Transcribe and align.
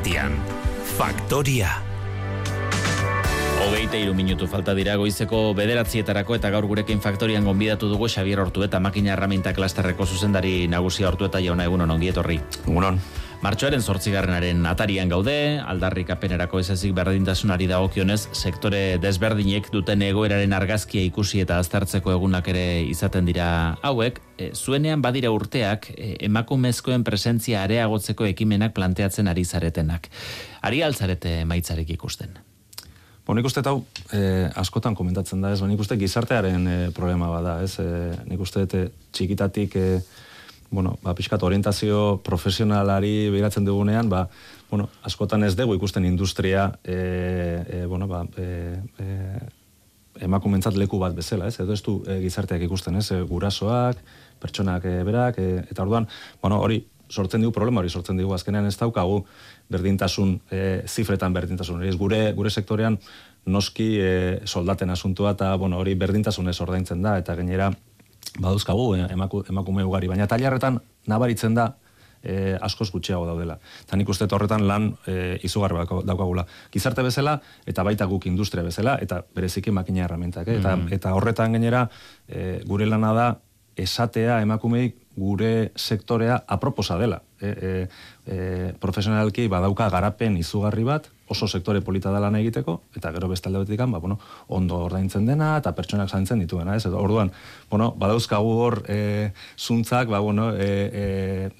Irratian, 0.00 0.32
Faktoria. 0.96 1.68
Hogeita 3.60 3.98
iru 4.00 4.14
minutu 4.16 4.46
falta 4.48 4.72
dira 4.72 4.94
goizeko 4.96 5.52
bederatzietarako 5.52 6.38
eta 6.38 6.48
gaur 6.48 6.64
gurekin 6.64 7.02
faktorian 7.04 7.44
gonbidatu 7.44 7.90
dugu 7.92 8.08
Xavier 8.08 8.40
Hortu 8.40 8.64
eta 8.64 8.80
makina 8.80 9.12
erraminta 9.12 9.52
klasterreko 9.52 10.06
zuzendari 10.08 10.64
nagusia 10.72 11.10
Hortu 11.10 11.28
eta 11.28 11.44
jauna 11.44 11.68
egunon 11.68 11.92
ongietorri. 11.98 12.40
Egunon. 12.64 12.96
Martxoaren 13.40 13.80
zortzigarrenaren 13.80 14.66
atarian 14.68 15.08
gaude, 15.08 15.32
aldarrik 15.64 16.10
apenerako 16.12 16.58
ezazik 16.60 16.92
berdintasunari 16.92 17.64
dagokionez, 17.70 18.18
sektore 18.36 18.98
desberdinek 19.00 19.70
duten 19.72 20.04
egoeraren 20.04 20.52
argazkia 20.52 21.00
ikusi 21.08 21.40
eta 21.40 21.56
aztertzeko 21.62 22.12
egunak 22.12 22.52
ere 22.52 22.82
izaten 22.84 23.24
dira 23.24 23.48
hauek, 23.80 24.20
e, 24.36 24.50
zuenean 24.52 25.00
badira 25.00 25.32
urteak 25.32 25.88
e, 25.94 26.12
emakumezkoen 26.28 27.00
presentzia 27.00 27.64
areagotzeko 27.64 28.28
ekimenak 28.28 28.76
planteatzen 28.76 29.32
ari 29.32 29.48
zaretenak. 29.48 30.12
Ari 30.60 30.84
altzarete 30.84 31.38
maitzarik 31.48 31.96
ikusten? 31.96 32.36
Bo, 33.24 33.32
nik 33.32 33.48
uste 33.48 33.64
hau 33.64 33.78
e, 34.12 34.50
askotan 34.52 34.92
komentatzen 34.92 35.40
da, 35.40 35.56
ez, 35.56 35.64
nik 35.64 35.80
uste 35.80 35.96
gizartearen 35.96 36.68
e, 36.68 36.80
problema 36.92 37.32
bada, 37.32 37.62
ez, 37.64 37.78
e, 37.80 38.18
nik 38.28 38.44
uste 38.44 38.68
txikitatik... 38.68 39.80
E, 39.80 40.26
bueno, 40.70 40.98
ba, 41.02 41.14
pixkat 41.18 41.42
orientazio 41.42 42.20
profesionalari 42.24 43.28
behiratzen 43.30 43.66
dugunean, 43.66 44.08
ba, 44.08 44.28
bueno, 44.70 44.88
askotan 45.02 45.44
ez 45.44 45.56
dugu 45.58 45.74
ikusten 45.74 46.04
industria, 46.06 46.70
e, 46.84 46.96
e, 47.66 47.86
bueno, 47.90 48.06
ba, 48.06 48.22
e, 48.38 48.78
e, 48.98 49.08
emakumentzat 50.26 50.78
leku 50.78 51.00
bat 51.02 51.14
bezala, 51.16 51.48
ez? 51.50 51.58
Edo 51.60 51.74
ez 51.74 51.82
du 51.82 52.00
e, 52.06 52.20
gizarteak 52.22 52.62
ikusten, 52.68 53.00
ez? 53.02 53.10
E, 53.10 53.20
gurasoak, 53.26 53.98
pertsonak 54.40 54.86
e, 54.86 54.94
berak, 55.06 55.42
e, 55.42 55.66
eta 55.70 55.82
orduan, 55.82 56.06
bueno, 56.42 56.60
hori 56.62 56.84
sortzen 57.10 57.42
dugu 57.42 57.56
problema, 57.56 57.82
hori 57.82 57.90
sortzen 57.90 58.20
dugu 58.20 58.36
azkenean 58.36 58.70
ez 58.70 58.76
daukagu 58.78 59.24
berdintasun, 59.70 60.36
e, 60.50 60.82
zifretan 60.86 61.34
berdintasun, 61.34 61.82
ez 61.82 61.96
gure, 61.98 62.28
gure 62.38 62.50
sektorean 62.50 62.98
noski 63.50 63.96
e, 63.98 64.10
soldaten 64.46 64.90
asuntua, 64.94 65.34
eta 65.34 65.54
bueno, 65.58 65.80
hori 65.82 65.96
berdintasunez 65.98 66.60
ordaintzen 66.62 67.02
da, 67.02 67.18
eta 67.18 67.34
gainera, 67.34 67.72
baduzkagu 68.38 68.94
eh, 68.96 69.06
emaku, 69.12 69.44
emakume 69.48 69.84
ugari, 69.84 70.08
baina 70.08 70.26
tailarretan 70.30 70.80
nabaritzen 71.10 71.54
da 71.54 71.72
e, 72.22 72.56
askoz 72.60 72.90
gutxiago 72.92 73.26
daudela. 73.26 73.56
Eta 73.84 73.96
nik 73.96 74.08
uste 74.12 74.28
horretan 74.30 74.66
lan 74.68 74.90
e, 75.08 75.38
izugarri 75.46 75.80
daukagula. 76.04 76.44
Gizarte 76.72 77.04
bezala, 77.06 77.38
eta 77.66 77.84
baita 77.86 78.08
guk 78.10 78.26
industria 78.26 78.64
bezala, 78.66 78.98
eta 79.00 79.22
bereziki 79.34 79.72
makina 79.72 80.04
erramentak. 80.04 80.48
Eh? 80.48 80.58
Eta, 80.60 80.76
mm. 80.76 80.92
eta 80.96 81.14
horretan 81.16 81.56
gainera, 81.56 81.86
e, 82.28 82.60
gure 82.68 82.86
lana 82.86 83.14
da, 83.16 83.28
esatea 83.80 84.40
emakumeik 84.44 84.96
gure 85.16 85.70
sektorea 85.76 86.42
aproposa 86.48 86.98
dela. 87.00 87.22
E, 87.40 87.48
e, 87.48 87.88
e, 88.26 88.72
profesionalki 88.80 89.48
badauka 89.48 89.88
garapen 89.92 90.36
izugarri 90.40 90.84
bat, 90.84 91.08
oso 91.30 91.46
sektore 91.46 91.80
polita 91.80 92.10
da 92.10 92.30
egiteko, 92.38 92.80
eta 92.96 93.12
gero 93.14 93.28
bestalde 93.30 93.62
betik 93.62 93.80
ba, 93.80 93.98
bueno, 93.98 94.18
ondo 94.48 94.80
ordaintzen 94.86 95.26
dena, 95.26 95.56
eta 95.58 95.72
pertsonak 95.76 96.10
zaintzen 96.10 96.40
dituena, 96.42 96.74
ez? 96.74 96.86
Orduan, 96.86 97.30
bueno, 97.70 97.92
badauzkagu 97.96 98.50
hor 98.64 98.82
e, 98.88 99.30
zuntzak, 99.56 100.08
ba, 100.10 100.18
bueno, 100.18 100.50
e, 100.52 100.90
e, 100.90 101.04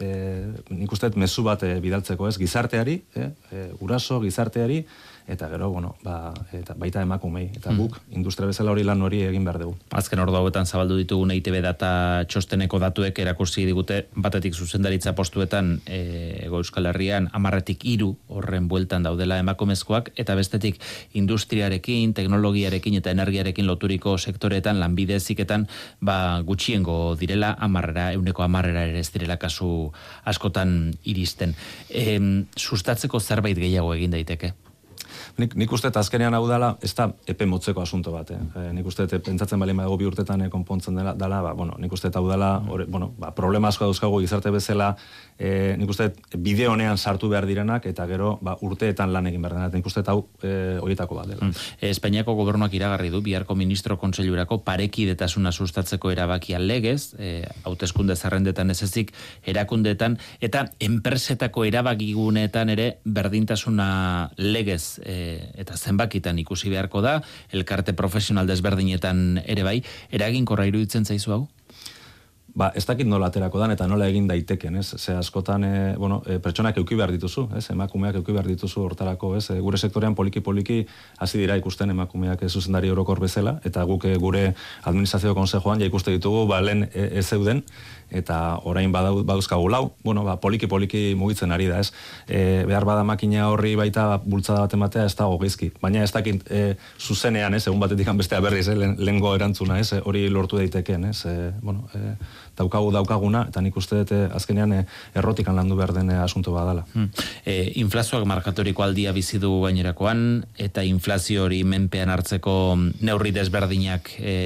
e, 0.00 0.74
nik 0.74 0.92
uste 0.92 1.12
mezu 1.14 1.46
bat 1.46 1.62
e, 1.62 1.76
bidaltzeko, 1.80 2.28
ez? 2.28 2.36
Gizarteari, 2.40 2.98
e, 3.14 3.30
e, 3.52 3.68
uraso, 3.80 4.20
gizarteari, 4.24 4.82
eta 5.30 5.48
gero, 5.48 5.70
bueno, 5.70 5.94
ba, 6.02 6.32
eta 6.52 6.74
baita 6.78 7.02
emakumei, 7.06 7.46
eta 7.54 7.72
guk 7.76 7.96
mm. 7.96 8.16
industria 8.18 8.48
bezala 8.50 8.72
hori 8.74 8.82
lan 8.84 9.02
hori 9.06 9.22
egin 9.28 9.44
behar 9.46 9.60
dugu. 9.62 9.76
Azken 9.94 10.22
ordu 10.22 10.34
hauetan 10.36 10.66
zabaldu 10.66 10.96
ditugu 10.98 11.28
EITB 11.30 11.60
data 11.62 11.90
txosteneko 12.26 12.80
datuek 12.82 13.18
erakursi 13.22 13.64
digute 13.68 14.00
batetik 14.16 14.56
zuzendaritza 14.56 15.14
postuetan 15.14 15.76
e, 15.86 16.46
Euskal 16.50 16.90
Herrian 16.90 17.28
amarretik 17.36 17.84
iru 17.86 18.10
horren 18.28 18.66
bueltan 18.68 19.06
daudela 19.06 19.38
emakumezkoak, 19.38 20.10
eta 20.18 20.34
bestetik 20.34 20.80
industriarekin, 21.14 22.14
teknologiarekin 22.16 22.98
eta 22.98 23.14
energiarekin 23.14 23.68
loturiko 23.70 24.16
sektoretan 24.18 24.80
lanbide 24.80 25.20
ziketan 25.20 25.68
ba, 26.00 26.40
gutxiengo 26.46 27.14
direla 27.20 27.54
amarrera, 27.58 28.10
euneko 28.18 28.42
amarrera 28.42 28.88
ere 28.90 29.04
ez 29.04 29.10
direla 29.14 29.38
kasu 29.38 29.92
askotan 30.24 30.92
iristen. 31.04 31.54
E, 31.88 32.18
sustatzeko 32.58 33.20
zerbait 33.20 33.58
gehiago 33.58 33.94
egin 33.94 34.18
daiteke? 34.18 34.54
Nik, 35.38 35.54
nik 35.54 35.72
uste 35.72 35.90
azkenean 35.94 36.34
hau 36.34 36.46
dela, 36.48 36.72
ez 36.82 36.92
da 36.96 37.08
epe 37.28 37.46
motzeko 37.46 37.82
asunto 37.82 38.12
bat. 38.12 38.30
Eh? 38.30 38.40
eh 38.56 38.72
nik 38.74 38.86
uste 38.86 39.06
pentsatzen 39.06 39.60
bali 39.60 39.74
mago 39.76 39.96
bi 40.00 40.06
urtetan 40.08 40.42
eh, 40.42 40.50
konpontzen 40.50 40.96
dela, 40.96 41.14
dela 41.14 41.40
ba, 41.42 41.52
bueno, 41.54 41.76
nik 41.78 41.92
uste 41.92 42.10
hau 42.14 42.26
dela, 42.28 42.58
bueno, 42.88 43.12
ba, 43.18 43.32
problema 43.34 43.68
asko 43.68 43.84
dauzkago 43.84 44.20
gizarte 44.20 44.50
bezala, 44.50 44.94
e, 45.38 45.74
nik 45.78 45.90
uste 45.90 46.10
bide 46.36 46.66
honean 46.68 46.98
sartu 46.98 47.28
behar 47.28 47.46
direnak, 47.46 47.86
eta 47.86 48.06
gero 48.10 48.38
ba, 48.42 48.56
urteetan 48.60 49.12
lan 49.12 49.28
egin 49.30 49.42
behar 49.42 49.56
denak. 49.58 49.74
Nik 49.74 49.86
uste 49.86 50.02
hau 50.06 50.24
e, 50.42 50.78
horietako 50.80 51.20
bat 51.20 51.30
dela. 51.30 51.46
Mm. 51.46 51.66
Espainiako 51.90 52.34
gobernuak 52.38 52.74
iragarri 52.74 53.10
du, 53.12 53.22
biharko 53.24 53.54
ministro 53.54 53.98
kontseilurako 54.00 54.60
parekidetasuna 54.66 55.52
sustatzeko 55.52 56.10
erabakia 56.10 56.58
legez, 56.58 57.14
e, 57.18 57.44
hauteskunde 57.64 58.16
zarrendetan 58.16 58.70
ez 58.70 58.80
ezik, 58.86 59.12
erakundetan, 59.46 60.18
eta 60.40 60.66
enpresetako 60.80 61.64
erabakigunetan 61.68 62.74
ere 62.74 62.90
berdintasuna 63.04 63.90
legez 64.40 65.00
e, 65.04 65.19
eta 65.60 65.76
zenbakitan 65.76 66.38
ikusi 66.42 66.70
beharko 66.72 67.02
da, 67.04 67.20
elkarte 67.52 67.94
profesional 67.96 68.48
desberdinetan 68.50 69.42
ere 69.44 69.66
bai, 69.66 69.78
eraginkorra 70.10 70.68
iruditzen 70.70 71.04
zaizu 71.04 71.36
hau? 71.36 71.42
Ba, 72.54 72.70
ez 72.74 72.82
dakit 72.86 73.06
nola 73.06 73.28
aterako 73.30 73.60
dan 73.60 73.70
eta 73.70 73.86
nola 73.86 74.08
egin 74.10 74.26
daiteken, 74.26 74.76
ez? 74.80 74.94
Ze 74.98 75.14
askotan, 75.14 75.64
e, 75.64 75.94
bueno, 75.96 76.22
e, 76.26 76.38
pertsonak 76.42 76.76
euki 76.80 76.96
behar 76.98 77.12
dituzu, 77.14 77.46
ez? 77.56 77.68
Emakumeak 77.70 78.18
euki 78.20 78.32
behar 78.32 78.48
dituzu 78.48 78.82
hortarako, 78.82 79.36
ez? 79.36 79.50
E, 79.54 79.60
gure 79.60 79.78
sektorean 79.78 80.16
poliki-poliki 80.18 80.80
hasi 81.18 81.38
dira 81.38 81.56
ikusten 81.60 81.90
emakumeak 81.94 82.42
zuzendari 82.48 82.90
orokor 82.90 83.20
bezala, 83.20 83.60
eta 83.64 83.84
guk 83.84 84.08
gure 84.18 84.54
administrazio 84.82 85.34
konsejoan 85.34 85.80
ja 85.80 85.86
ikuste 85.86 86.10
ditugu, 86.10 86.46
ba, 86.50 86.60
lehen 86.60 86.88
ez 86.94 87.26
zeuden, 87.28 87.62
eta 88.10 88.58
orain 88.66 88.92
badau, 88.92 89.22
badauzkagu 89.22 89.68
lau, 89.70 89.92
bueno, 90.04 90.24
ba, 90.26 90.36
poliki 90.42 90.66
poliki 90.66 91.14
mugitzen 91.16 91.52
ari 91.54 91.68
da, 91.70 91.80
ez? 91.80 91.92
E, 92.26 92.64
behar 92.66 92.84
bada 92.88 93.04
makina 93.06 93.48
horri 93.50 93.76
baita 93.78 94.18
bultzada 94.24 94.64
bat 94.66 94.74
ematea 94.74 95.06
ez 95.06 95.14
dago 95.16 95.38
gizki, 95.42 95.70
baina 95.80 96.02
ez 96.02 96.12
dakit 96.12 96.44
e, 96.50 96.74
zuzenean, 96.98 97.54
ez, 97.54 97.66
egun 97.66 97.80
batetik 97.80 98.10
bestea 98.18 98.40
berriz, 98.42 98.66
eh, 98.68 98.94
lengo 98.98 99.34
erantzuna, 99.36 99.78
ez, 99.78 99.92
hori 100.04 100.26
lortu 100.28 100.58
daiteken, 100.58 101.10
ez, 101.12 101.24
e, 101.26 101.52
bueno, 101.62 101.86
e, 101.94 102.16
daukagu 102.60 102.92
daukaguna, 102.94 103.44
eta 103.50 103.62
nik 103.64 103.76
uste 103.80 104.02
dute 104.02 104.20
azkenean 104.36 104.74
e, 104.76 104.80
errotikan 105.18 105.56
landu 105.58 105.78
behar 105.78 105.94
den 105.96 106.12
asunto 106.20 106.54
badala. 106.54 106.84
Hmm. 106.94 107.08
E, 107.44 107.72
inflazioak 107.82 108.26
markatoriko 108.28 108.84
aldia 108.86 109.14
bizi 109.16 109.40
du 109.42 109.52
gainerakoan, 109.64 110.44
eta 110.60 110.84
inflazio 110.86 111.46
hori 111.48 111.62
menpean 111.64 112.12
hartzeko 112.12 112.56
neurri 113.00 113.32
desberdinak 113.36 114.12
e, 114.18 114.36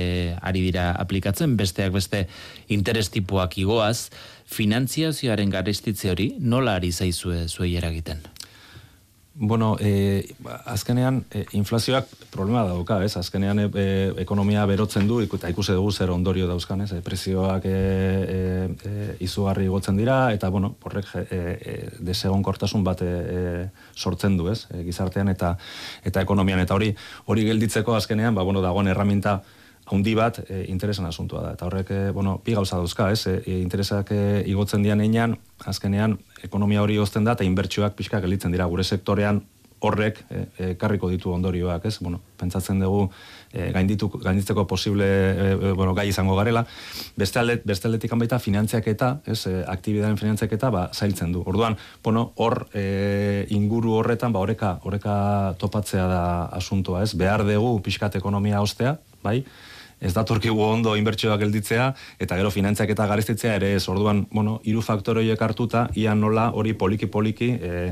ari 0.43 0.65
dira 0.69 0.93
aplikatzen, 1.01 1.59
besteak 1.61 1.95
beste 1.95 2.27
interes 2.75 3.11
tipuak 3.15 3.59
igoaz, 3.61 4.11
finantziazioaren 4.55 5.51
garestitze 5.51 6.13
hori 6.13 6.31
nola 6.39 6.79
ari 6.81 6.93
zaizue 6.93 7.47
zuei 7.49 7.75
eragiten? 7.81 8.34
Bueno, 9.37 9.77
e, 9.81 10.33
azkenean 10.65 11.25
e, 11.33 11.45
inflazioak 11.59 12.07
problema 12.31 12.63
dauka, 12.69 13.01
ez? 13.03 13.17
Azkenean 13.19 13.65
e, 13.65 13.87
ekonomia 14.23 14.63
berotzen 14.71 15.09
du 15.11 15.19
eta 15.25 15.51
ikusi 15.51 15.75
dugu 15.75 15.91
zer 15.91 16.13
ondorio 16.15 16.47
dauzkan, 16.47 16.85
ez? 16.85 16.93
E, 16.95 17.01
prezioak 17.03 17.67
e, 17.67 17.73
e, 17.75 19.17
izugarri 19.27 19.67
gotzen 19.67 19.99
dira 19.99 20.31
eta 20.31 20.53
bueno, 20.55 20.77
horrek 20.87 21.11
e, 21.19 21.25
e, 21.35 21.75
desegonkortasun 21.99 22.87
bat 22.87 23.03
e, 23.03 23.67
sortzen 23.97 24.39
du, 24.39 24.47
ez? 24.55 24.69
E, 24.71 24.85
gizartean 24.87 25.33
eta 25.35 25.57
eta 26.07 26.23
ekonomian 26.23 26.63
eta 26.63 26.79
hori 26.79 26.95
hori 27.27 27.51
gelditzeko 27.51 27.99
azkenean, 27.99 28.39
ba 28.39 28.47
bueno, 28.47 28.63
dagoen 28.63 28.87
erraminta 28.87 29.41
haundi 29.91 30.15
bat 30.17 30.41
e, 30.49 30.65
interesan 30.73 31.07
asuntua 31.07 31.43
da. 31.45 31.55
Eta 31.57 31.67
horrek, 31.67 31.91
e, 31.91 32.11
bueno, 32.17 32.39
pi 32.45 32.55
gauza 32.57 32.79
dauzka, 32.81 33.11
ez? 33.13 33.27
E, 33.29 33.59
interesak 33.61 34.13
e, 34.15 34.43
igotzen 34.51 34.85
dian 34.85 35.03
einan, 35.05 35.37
azkenean, 35.65 36.19
ekonomia 36.45 36.83
hori 36.83 36.97
gozten 37.01 37.25
da, 37.25 37.37
eta 37.37 37.45
inbertsioak 37.45 37.97
pixka 37.99 38.23
gelitzen 38.25 38.55
dira. 38.55 38.69
Gure 38.71 38.85
sektorean 38.85 39.43
horrek 39.85 40.21
e, 40.31 40.75
karriko 40.81 41.11
ditu 41.13 41.33
ondorioak, 41.35 41.85
ez? 41.85 41.99
Bueno, 42.01 42.21
pentsatzen 42.41 42.81
dugu 42.81 43.03
e, 43.53 43.69
gainditu, 43.75 44.09
gainditzeko 44.23 44.65
posible 44.71 45.05
e, 45.05 45.73
bueno, 45.77 45.93
gai 45.97 46.07
izango 46.09 46.37
garela. 46.39 46.65
Beste, 47.21 47.43
aldet, 47.43 47.67
beste 47.69 47.89
aldetik 47.91 48.15
baita 48.17 48.39
finantziak 48.41 48.89
eta, 48.95 49.11
ez, 49.27 49.43
e, 49.51 49.61
aktibidaren 49.69 50.17
finantziak 50.21 50.57
eta, 50.57 50.73
ba, 50.73 50.87
zailtzen 50.95 51.37
du. 51.37 51.45
Orduan, 51.45 51.77
bueno, 52.03 52.31
hor 52.37 52.63
e, 52.73 53.47
inguru 53.53 53.99
horretan, 53.99 54.33
ba, 54.33 54.41
oreka, 54.41 54.79
oreka 54.89 55.19
topatzea 55.61 56.09
da 56.09 56.25
asuntoa, 56.63 57.05
ez? 57.05 57.13
Behar 57.21 57.45
dugu 57.45 57.77
pixkat 57.85 58.17
ekonomia 58.23 58.65
ostea, 58.65 58.97
bai? 59.25 59.43
Ez 60.05 60.13
datorkigu 60.15 60.61
ondo 60.63 60.95
inbertsioak 61.01 61.41
gelditzea, 61.41 61.89
eta 62.21 62.37
gero 62.37 62.51
finantzak 62.55 62.93
eta 62.93 63.07
garestitzea 63.11 63.57
ere 63.61 63.75
ez, 63.79 63.83
orduan, 63.89 64.25
bueno, 64.33 64.59
iru 64.69 64.83
faktore 64.85 65.23
horiek 65.25 65.43
hartuta, 65.43 65.87
ia 65.97 66.15
nola 66.15 66.51
hori 66.53 66.75
poliki-poliki 66.79 67.51
e, 67.55 67.85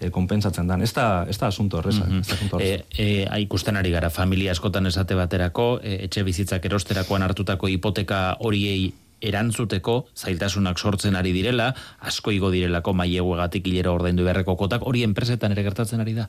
e, 0.00 0.10
konpensatzen 0.10 0.66
dan. 0.70 0.82
Ez 0.82 0.92
da, 0.96 1.26
ez 1.28 1.38
da 1.38 1.50
asunto 1.50 1.78
horreza. 1.78 2.04
Mm 2.06 2.20
-hmm. 2.20 2.60
e, 2.60 2.84
e, 2.98 3.40
ikusten 3.46 3.76
ari 3.76 3.90
gara, 3.90 4.10
familia 4.10 4.52
askotan 4.52 4.86
esate 4.86 5.14
baterako, 5.14 5.80
e, 5.82 6.04
etxe 6.04 6.22
bizitzak 6.22 6.64
erosterakoan 6.64 7.22
hartutako 7.22 7.68
hipoteka 7.68 8.36
horiei 8.40 8.92
erantzuteko 9.20 9.96
zailtasunak 10.16 10.78
sortzen 10.78 11.16
ari 11.16 11.32
direla, 11.32 11.70
asko 12.00 12.32
igo 12.34 12.50
direlako 12.50 12.94
maileguegatik 12.96 13.66
hilero 13.66 13.94
ordaindu 13.98 14.24
beharreko 14.26 14.56
kotak, 14.56 14.86
hori 14.86 15.04
enpresetan 15.06 15.52
ere 15.52 15.64
gertatzen 15.66 16.00
ari 16.00 16.14
da? 16.16 16.28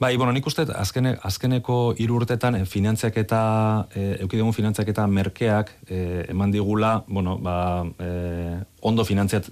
Bai, 0.00 0.16
bueno, 0.16 0.32
nik 0.32 0.46
uste 0.46 0.66
azkene, 0.74 1.16
azkeneko 1.22 1.78
hiru 1.98 2.20
urtetan 2.20 2.58
e, 2.60 2.64
finantziak 2.68 3.16
eta 3.22 3.40
e, 3.94 4.06
eukidegun 4.24 4.56
finantziak 4.56 4.92
eta 4.92 5.06
merkeak 5.06 5.72
e, 5.88 6.26
eman 6.28 6.52
digula, 6.54 7.04
bueno, 7.08 7.38
ba, 7.38 7.56
e, 7.98 8.60
ondo 8.80 9.04
finantziat 9.04 9.50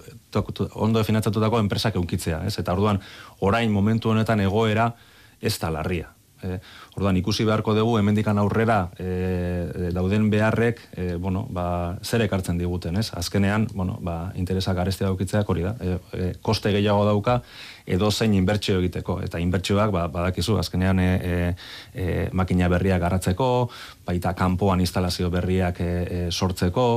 ondo 0.75 1.05
finantzatutako 1.05 1.61
enpresak 1.61 1.97
eukitzea, 1.97 2.43
ez? 2.47 2.59
Eta 2.61 2.75
orduan 2.77 3.01
orain 3.41 3.73
momentu 3.73 4.13
honetan 4.13 4.41
egoera 4.45 4.93
ez 5.41 5.57
da 5.59 5.71
larria. 5.73 6.18
E, 6.43 6.59
orduan 6.97 7.17
ikusi 7.19 7.45
beharko 7.49 7.75
dugu 7.75 7.97
hemendikan 7.99 8.39
aurrera 8.39 8.79
e, 8.99 9.91
dauden 9.95 10.29
beharrek 10.31 10.81
e, 10.93 11.09
bueno, 11.17 11.47
ba, 11.51 11.99
zer 12.03 12.23
ekartzen 12.27 12.59
diguten, 12.59 12.97
ez? 13.01 13.11
Azkenean, 13.19 13.67
bueno, 13.75 13.99
ba, 14.01 14.33
interesak 14.39 14.79
arestea 14.79 15.09
daukitzeak 15.09 15.51
hori 15.51 15.67
da. 15.67 15.75
E, 15.81 15.99
e, 16.13 16.31
koste 16.43 16.73
gehiago 16.75 17.05
dauka 17.09 17.41
edo 17.89 18.11
zein 18.13 18.35
inbertsio 18.39 18.79
egiteko. 18.83 19.21
Eta 19.25 19.41
inbertsioak, 19.43 19.93
ba, 19.95 20.07
badakizu, 20.13 20.59
azkenean 20.61 21.03
e, 21.03 21.11
e, 21.95 22.09
makina 22.33 22.69
berriak 22.71 23.01
garratzeko, 23.03 23.69
baita 24.07 24.35
kanpoan 24.39 24.85
instalazio 24.85 25.31
berriak 25.35 25.81
e, 25.81 26.27
sortzeko, 26.31 26.89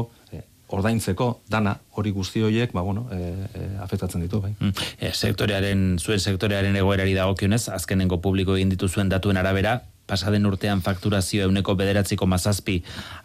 ordaintzeko 0.71 1.29
dana 1.50 1.77
hori 1.91 2.12
guzti 2.15 2.41
horiek 2.41 2.73
ba 2.73 2.81
bueno 2.81 3.07
e, 3.12 3.21
e, 3.53 3.69
afektatzen 3.83 4.21
ditu 4.21 4.41
bai 4.41 4.56
e, 5.00 5.12
sektorearen 5.12 5.97
zuen 6.00 6.19
sektorearen 6.19 6.75
egoerari 6.75 7.13
dagokionez 7.13 7.68
azkenengo 7.69 8.21
publiko 8.21 8.56
egin 8.56 8.69
dituzuen 8.69 9.09
datuen 9.09 9.38
arabera 9.38 9.81
pasaden 10.12 10.45
urtean 10.50 10.81
fakturazio 10.83 11.45
euneko 11.47 11.75
bederatziko 11.79 12.27
mazazpi 12.27 12.81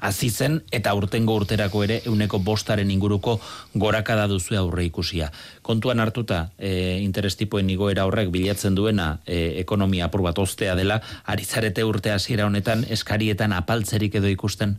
hasi 0.09 0.31
eta 0.79 0.95
urtengo 0.95 1.35
urterako 1.41 1.83
ere 1.85 2.01
euneko 2.07 2.39
bostaren 2.39 2.91
inguruko 2.91 3.41
gorakada 3.75 4.27
duzu 4.29 4.57
aurre 4.57 4.85
ikusia. 4.85 5.31
Kontuan 5.63 6.01
hartuta 6.01 6.51
e, 6.59 7.01
interestipoen 7.03 7.71
igoera 7.71 8.07
horrek 8.07 8.31
bilatzen 8.31 8.75
duena 8.75 9.19
e, 9.27 9.59
ekonomia 9.61 10.07
apur 10.07 10.23
bat 10.23 10.39
ostea 10.39 10.75
dela, 10.75 11.01
arizarete 11.25 11.85
urte 11.85 12.13
hasiera 12.13 12.47
honetan 12.47 12.85
eskarietan 12.89 13.53
apaltzerik 13.53 14.15
edo 14.21 14.29
ikusten? 14.29 14.77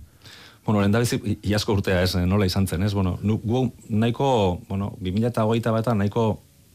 Bueno, 0.68 0.82
lehen 0.82 0.92
dabizi, 0.92 1.22
iasko 1.48 1.78
urtea 1.78 2.02
ez, 2.04 2.18
nola 2.28 2.46
izan 2.46 2.66
zen, 2.68 2.82
ez? 2.84 2.92
Bueno, 2.94 3.14
gu, 3.24 3.62
nahiko, 3.88 4.60
bueno, 4.68 4.90
2008 5.00 5.72
bat 5.72 5.88
nahiko 5.96 6.26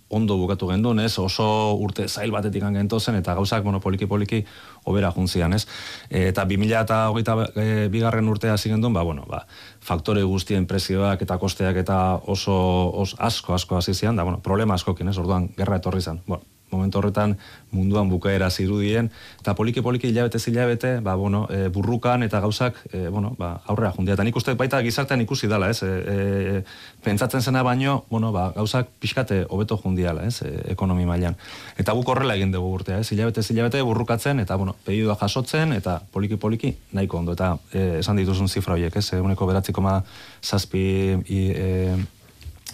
ondo 0.08 0.38
bukatu 0.40 0.70
gendun, 0.70 1.00
ez? 1.04 1.18
Oso 1.20 1.44
urte 1.76 2.06
zail 2.08 2.32
batetik 2.32 2.64
gento 2.64 3.00
zen, 3.00 3.18
eta 3.20 3.34
gauzak, 3.36 3.60
bueno, 3.64 3.82
poliki-poliki, 3.84 4.40
obera 4.88 5.10
juntzian, 5.12 5.52
ez? 5.52 5.66
Eta 6.08 6.46
2008 6.48 7.52
e, 7.52 7.88
bigarren 7.92 8.32
urtea 8.32 8.54
hasi 8.56 8.72
gendun, 8.72 8.96
ba, 8.96 9.04
bueno, 9.04 9.26
ba, 9.28 9.44
faktore 9.80 10.24
guztien 10.24 10.64
prezioak 10.66 11.28
eta 11.28 11.36
kosteak 11.36 11.84
eta 11.84 11.98
oso, 12.24 12.56
oso 13.04 13.20
asko, 13.20 13.52
asko 13.60 13.76
hasi 13.76 13.92
zian, 13.92 14.16
da, 14.16 14.24
bueno, 14.24 14.40
problema 14.40 14.80
askokin, 14.80 15.12
ez? 15.12 15.18
Orduan, 15.20 15.50
gerra 15.56 15.80
etorri 15.84 16.00
zen. 16.00 16.24
Bueno, 16.26 16.48
momentu 16.72 16.98
horretan 16.98 17.36
munduan 17.72 18.08
bukaera 18.10 18.50
zirudien, 18.50 19.10
eta 19.40 19.54
poliki-poliki 19.56 20.08
hilabete 20.08 20.38
zilabete, 20.38 21.00
ba, 21.00 21.14
bueno, 21.14 21.46
e, 21.50 21.68
burrukan 21.68 22.22
eta 22.22 22.40
gauzak, 22.40 22.76
e, 22.92 23.08
bueno, 23.08 23.34
ba, 23.38 23.60
aurrera 23.66 23.92
jundia. 23.92 24.14
Eta 24.14 24.24
nik 24.24 24.36
uste 24.36 24.54
baita 24.58 24.82
gizartean 24.84 25.20
ikusi 25.24 25.48
dela, 25.48 25.70
ez? 25.70 25.82
E, 25.82 25.88
e, 25.88 26.62
pentsatzen 27.04 27.42
zena 27.42 27.62
baino, 27.62 28.04
bueno, 28.10 28.32
ba, 28.32 28.50
gauzak 28.56 28.90
pixkate 29.00 29.44
hobeto 29.48 29.78
jundiala, 29.80 30.26
ez? 30.28 30.42
E, 30.42 30.52
ekonomi 30.72 31.06
mailan. 31.08 31.36
Eta 31.76 31.96
guk 31.96 32.08
horrela 32.08 32.36
egin 32.36 32.52
dugu 32.52 32.72
urtea, 32.80 33.00
ez? 33.00 33.12
Hilabete 33.12 33.42
zilabete 33.42 33.82
burrukatzen, 33.82 34.40
eta, 34.40 34.56
bueno, 34.56 34.76
pedidua 34.84 35.16
jasotzen, 35.20 35.72
eta 35.72 36.00
poliki-poliki 36.12 36.74
nahiko 36.92 37.22
ondo. 37.22 37.36
Eta 37.38 37.54
e, 37.72 38.00
esan 38.00 38.20
dituzun 38.20 38.48
zifra 38.48 38.76
horiek, 38.76 38.96
ez? 38.96 39.08
Eguneko 39.16 39.48
beratziko 39.48 39.84
ma 39.84 40.00
zazpi 40.42 40.84
i, 41.28 41.42
e, 41.56 41.96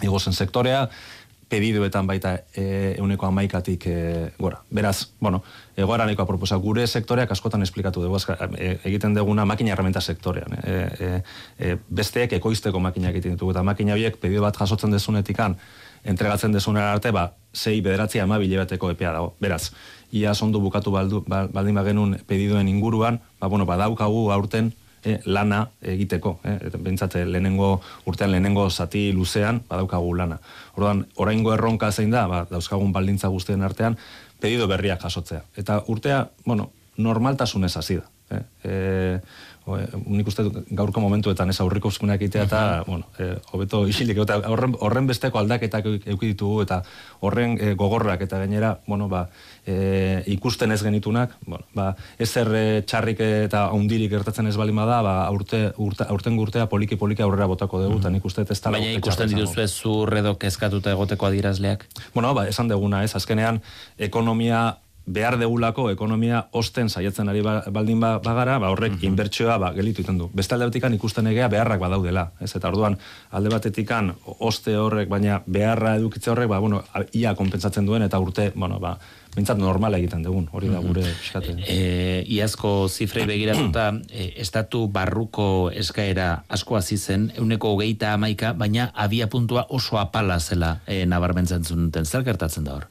igozen 0.03 0.33
sektorea, 0.33 0.87
pediduetan 1.49 2.07
baita 2.07 2.35
e, 2.53 2.95
euneko 2.99 3.25
amaikatik 3.25 3.87
e, 3.89 3.97
gora. 4.39 4.61
Beraz, 4.69 5.09
bueno, 5.19 5.41
egoara 5.77 6.05
nahikoa 6.05 6.27
proposa, 6.29 6.59
gure 6.61 6.85
sektoreak 6.87 7.31
askotan 7.33 7.65
esplikatu 7.65 8.03
dugu, 8.05 8.19
e, 8.57 8.75
egiten 8.85 9.17
duguna 9.17 9.45
makina 9.49 9.73
herramienta 9.73 10.01
sektorean. 10.01 10.57
E, 10.61 10.75
e, 10.77 11.11
e, 11.57 11.77
besteek 11.89 12.37
ekoizteko 12.37 12.79
makina 12.79 13.09
egiten 13.09 13.33
ditugu, 13.35 13.55
eta 13.55 13.63
makina 13.65 13.97
horiek 13.97 14.19
pedidu 14.21 14.45
bat 14.45 14.57
jasotzen 14.61 14.93
dezunetikan, 14.93 15.57
entregatzen 16.05 16.53
dezunera 16.53 16.93
arte, 16.93 17.11
ba, 17.11 17.31
zei 17.53 17.81
bederatzia 17.81 18.23
ama 18.23 18.37
bateko 18.39 18.91
epea 18.91 19.11
dago. 19.13 19.33
Beraz, 19.39 19.71
ia 20.11 20.33
sondu 20.33 20.59
bukatu 20.61 20.91
baldu, 20.91 21.23
baldin 21.27 21.75
bagenun 21.75 22.17
pediduen 22.27 22.67
inguruan, 22.67 23.19
ba, 23.39 23.47
bueno, 23.47 23.65
badaukagu 23.65 24.31
aurten, 24.31 24.73
e, 25.03 25.19
lana 25.25 25.67
egiteko. 25.81 26.39
E, 26.43 26.71
Bentsate, 26.77 27.25
lehenengo, 27.25 27.81
urtean 28.05 28.31
lehenengo 28.31 28.69
zati 28.69 29.11
luzean, 29.13 29.61
badaukagu 29.69 30.13
lana. 30.17 30.39
Orduan, 30.75 31.05
oraingo 31.15 31.53
erronka 31.53 31.91
zein 31.91 32.11
da, 32.11 32.27
ba, 32.27 32.45
dauzkagun 32.51 32.93
baldintza 32.93 33.27
guztien 33.27 33.63
artean, 33.63 33.97
pedido 34.39 34.67
berriak 34.67 35.01
jasotzea. 35.01 35.43
Eta 35.57 35.83
urtea, 35.87 36.27
bueno, 36.45 36.71
normaltasunez 36.97 37.75
hasi 37.77 37.99
da. 38.01 38.07
E, 38.29 38.43
e, 38.63 39.19
unik 39.69 40.29
uste 40.31 40.43
gaurko 40.73 41.01
momentuetan 41.03 41.51
ez 41.51 41.59
aurriko 41.61 41.91
uzkunak 41.91 42.21
itea 42.25 42.45
eta, 42.47 42.61
bueno, 42.87 43.05
e, 43.19 43.31
hobeto 43.53 43.83
isilik, 43.89 44.17
eta 44.23 44.39
horren, 44.49 44.75
horren 44.85 45.07
besteko 45.09 45.39
aldaketak 45.41 45.85
euki 45.85 46.31
ditugu 46.31 46.63
eta 46.63 46.81
horren 47.25 47.57
e, 47.59 47.73
gogorrak 47.79 48.23
eta 48.25 48.39
gainera, 48.41 48.71
bueno, 48.87 49.09
ba, 49.11 49.27
e, 49.65 50.23
ikusten 50.33 50.73
ez 50.73 50.81
genitunak, 50.83 51.35
bueno, 51.45 51.67
ba, 51.77 51.91
ez 52.17 52.29
zer 52.29 52.51
e, 52.55 52.65
txarrik 52.89 53.21
eta 53.21 53.67
ondirik 53.75 54.11
gertatzen 54.15 54.49
ez 54.49 54.57
balima 54.57 54.87
da, 54.89 55.01
ba, 55.05 55.15
aurte, 55.27 55.69
urte, 55.77 56.07
aurten 56.09 56.37
gurtea 56.39 56.69
poliki-poliki 56.71 57.25
aurrera 57.25 57.49
botako 57.51 57.83
dugu, 57.85 58.01
eta 58.01 58.13
nik 58.13 58.25
uste 58.25 58.47
ez 58.47 58.59
tala... 58.59 58.79
Baina 58.79 58.97
ikusten 58.97 59.33
dituzu 59.33 59.65
ez 59.65 59.71
zurredo 59.73 60.35
kezkatuta 60.41 60.93
egoteko 60.95 61.29
adirazleak? 61.29 61.85
Bueno, 62.13 62.33
ba, 62.37 62.47
esan 62.49 62.71
deguna 62.71 63.03
ez, 63.05 63.13
azkenean, 63.19 63.61
ekonomia 64.09 64.79
behar 65.09 65.37
degulako 65.41 65.89
ekonomia 65.89 66.43
osten 66.53 66.89
saiatzen 66.89 67.29
ari 67.31 67.41
ba, 67.45 67.59
baldin 67.73 67.99
ba, 67.99 68.17
bagara, 68.23 68.59
ba 68.61 68.69
horrek 68.73 68.97
mm 68.99 69.07
inbertsioa 69.09 69.55
ba, 69.57 69.71
gelitu 69.73 70.03
iten 70.03 70.17
du. 70.19 70.27
Beste 70.35 70.53
alde 70.53 70.67
batetikan 70.67 70.93
ikusten 70.93 71.27
egea 71.31 71.47
beharrak 71.49 71.79
badaudela. 71.81 72.27
Ez? 72.43 72.51
Eta 72.55 72.69
orduan, 72.69 72.97
alde 73.31 73.49
batetikan 73.49 74.11
oste 74.37 74.75
horrek, 74.77 75.09
baina 75.09 75.39
beharra 75.47 75.95
edukitze 75.97 76.29
horrek, 76.31 76.49
ba, 76.51 76.59
bueno, 76.59 76.83
ia 77.13 77.33
konpentsatzen 77.35 77.87
duen, 77.87 78.03
eta 78.05 78.19
urte, 78.21 78.51
bueno, 78.55 78.77
ba, 78.83 78.97
bintzat 79.35 79.57
normala 79.61 79.97
egiten 79.97 80.23
dugun, 80.25 80.47
hori 80.51 80.69
da 80.69 80.81
gure 80.83 81.05
eskate. 81.07 81.55
E, 81.63 81.79
iazko 82.35 82.73
zifrei 82.89 83.25
begiratuta, 83.29 83.89
e, 84.11 84.29
estatu 84.43 84.85
barruko 84.93 85.71
eskaera 85.71 86.29
asko 86.49 86.77
hasi 86.77 86.97
zen, 86.97 87.29
euneko 87.39 87.73
hogeita 87.75 88.13
amaika, 88.17 88.53
baina 88.53 88.91
abia 88.93 89.29
puntua 89.29 89.65
oso 89.69 89.97
apala 90.01 90.39
zela 90.39 90.79
e, 90.85 91.05
nabarmentzen 91.05 91.65
zuten, 91.65 92.05
zer 92.05 92.27
gertatzen 92.27 92.67
da 92.67 92.77
hor? 92.77 92.89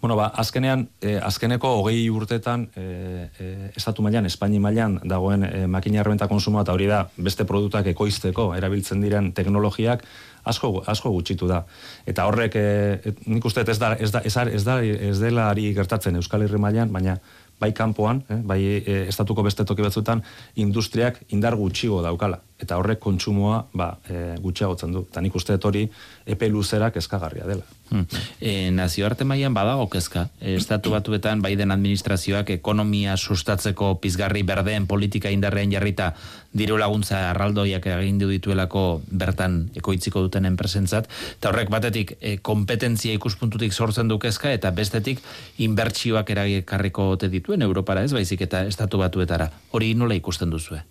Bueno, 0.00 0.14
ba, 0.14 0.26
azkenean, 0.26 0.88
eh, 1.00 1.18
azkeneko 1.18 1.68
hogei 1.80 2.08
urtetan, 2.08 2.68
eh, 2.76 3.30
eh, 3.40 3.70
estatu 3.74 4.02
mailan, 4.02 4.26
Espaini 4.26 4.60
mailan, 4.62 5.00
dagoen 5.02 5.42
eh, 5.42 5.66
makina 5.66 6.00
errenta 6.04 6.28
konsumoa, 6.28 6.62
eta 6.62 6.72
hori 6.72 6.86
da, 6.86 7.00
beste 7.16 7.44
produktak 7.44 7.86
ekoizteko, 7.90 8.52
erabiltzen 8.54 9.02
diren 9.02 9.32
teknologiak, 9.34 10.04
asko, 10.44 10.84
asko 10.86 11.10
gutxitu 11.10 11.48
da. 11.50 11.64
Eta 12.06 12.28
horrek, 12.30 12.54
eh, 12.54 13.14
nik 13.26 13.44
uste 13.44 13.64
ez 13.66 13.78
da, 13.78 13.96
ez 13.98 14.12
da, 14.14 14.22
ez 14.22 14.34
da, 14.34 14.44
ez 14.46 14.64
da, 14.64 14.78
ez 14.82 15.18
dela 15.18 15.48
ari 15.50 15.72
gertatzen 15.74 16.14
Euskal 16.14 16.46
Herri 16.46 16.62
mailan, 16.62 16.92
baina 16.94 17.18
bai 17.58 17.72
kanpoan, 17.72 18.22
eh, 18.28 18.38
bai 18.44 18.60
eh, 18.78 19.00
estatuko 19.08 19.42
beste 19.42 19.66
toki 19.66 19.82
batzuetan, 19.82 20.22
industriak 20.54 21.24
indar 21.34 21.58
gutxigo 21.58 22.02
daukala 22.06 22.38
eta 22.58 22.76
horrek 22.78 22.98
kontsumoa 22.98 23.60
ba, 23.72 23.92
e, 24.10 24.34
gutxiagotzen 24.42 24.92
du. 24.92 25.04
Eta 25.10 25.22
nik 25.22 25.34
uste 25.38 25.54
hori 25.62 25.84
epe 26.26 26.48
luzerak 26.50 26.96
eskagarria 26.98 27.46
dela. 27.46 27.62
Hmm. 27.88 28.04
E, 28.40 28.70
nazioarte 28.74 29.24
mailan 29.24 29.54
badago 29.54 29.86
kezka. 29.88 30.26
Estatu 30.40 30.90
batuetan 30.92 31.40
Biden 31.42 31.70
administrazioak 31.70 32.50
ekonomia 32.58 33.16
sustatzeko 33.16 33.94
pizgarri 34.02 34.42
berdeen 34.42 34.86
politika 34.90 35.30
indarrean 35.30 35.72
jarrita 35.72 36.12
diru 36.52 36.80
laguntza 36.80 37.30
arraldoiak 37.30 37.86
egin 37.94 38.18
dituelako 38.18 38.84
bertan 39.08 39.70
ekoitziko 39.78 40.26
duten 40.26 40.50
enpresentzat. 40.50 41.08
Eta 41.38 41.52
horrek 41.52 41.70
batetik 41.70 42.16
e, 42.20 42.36
kompetentzia 42.42 43.14
ikuspuntutik 43.14 43.72
sortzen 43.72 44.10
du 44.10 44.18
kezka 44.18 44.52
eta 44.52 44.74
bestetik 44.74 45.22
inbertsioak 45.62 46.30
eragikarriko 46.34 47.10
ote 47.14 47.30
dituen 47.30 47.62
Europara 47.62 48.02
ez 48.02 48.12
baizik 48.12 48.42
eta 48.50 48.66
estatu 48.66 48.98
batuetara. 48.98 49.52
Hori 49.70 49.94
nola 49.94 50.18
ikusten 50.18 50.50
duzue? 50.50 50.82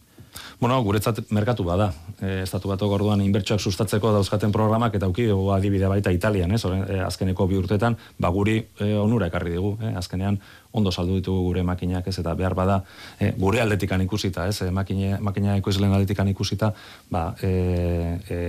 Bueno, 0.59 0.79
guretzat 0.81 1.19
merkatu 1.29 1.61
bada. 1.61 1.91
E, 2.17 2.41
estatu 2.41 2.71
bat 2.71 2.81
orduan 2.81 3.21
inbertsuak 3.21 3.61
sustatzeko 3.61 4.09
dauzkaten 4.15 4.49
programak 4.51 4.95
eta 4.97 5.05
auki 5.05 5.27
dugu 5.29 5.51
adibide 5.53 5.85
baita 5.91 6.09
Italian, 6.09 6.55
ez? 6.57 6.63
E, 6.65 6.97
azkeneko 7.05 7.45
bi 7.45 7.59
urtetan, 7.59 7.93
ba 8.17 8.31
guri 8.33 8.57
e, 8.81 8.87
onura 8.97 9.29
ekarri 9.29 9.53
digu, 9.53 9.75
eh? 9.85 9.93
azkenean 10.01 10.39
ondo 10.73 10.89
saldu 10.91 11.19
ditugu 11.19 11.43
gure 11.51 11.63
makinak, 11.63 12.09
ez? 12.09 12.17
Eta 12.23 12.33
behar 12.33 12.57
bada 12.57 12.79
e, 13.19 13.35
gure 13.37 13.61
aldetikan 13.61 14.01
ikusita, 14.01 14.47
ez? 14.49 14.63
E, 14.65 14.71
makine, 14.73 15.19
makina 15.21 15.59
ekoizlen 15.61 15.93
aldetikan 15.93 16.33
ikusita, 16.33 16.73
ba, 17.13 17.27
e, 17.37 18.17
e, 18.25 18.41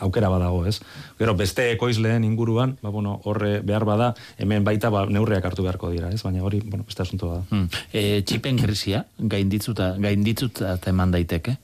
aukera 0.00 0.28
badago, 0.32 0.64
ez? 0.66 0.80
Gero 1.18 1.34
beste 1.36 1.70
ekoizleen 1.74 2.24
inguruan, 2.24 2.76
ba 2.82 2.90
bueno, 2.90 3.20
horre 3.24 3.60
behar 3.66 3.84
bada, 3.88 4.14
hemen 4.38 4.64
baita 4.64 4.90
ba 4.90 5.06
neurriak 5.06 5.44
hartu 5.44 5.66
beharko 5.66 5.90
dira, 5.92 6.10
ez? 6.12 6.22
Baina 6.24 6.44
hori, 6.44 6.62
bueno, 6.64 6.84
beste 6.88 7.02
asunto 7.02 7.32
da. 7.32 7.42
Hmm. 7.50 7.68
E, 7.92 8.22
txipen 8.26 8.60
krisia 8.62 9.04
gainditzuta 9.18 9.94
gainditzuta 10.00 10.76
eman 10.86 11.14
daiteke. 11.14 11.58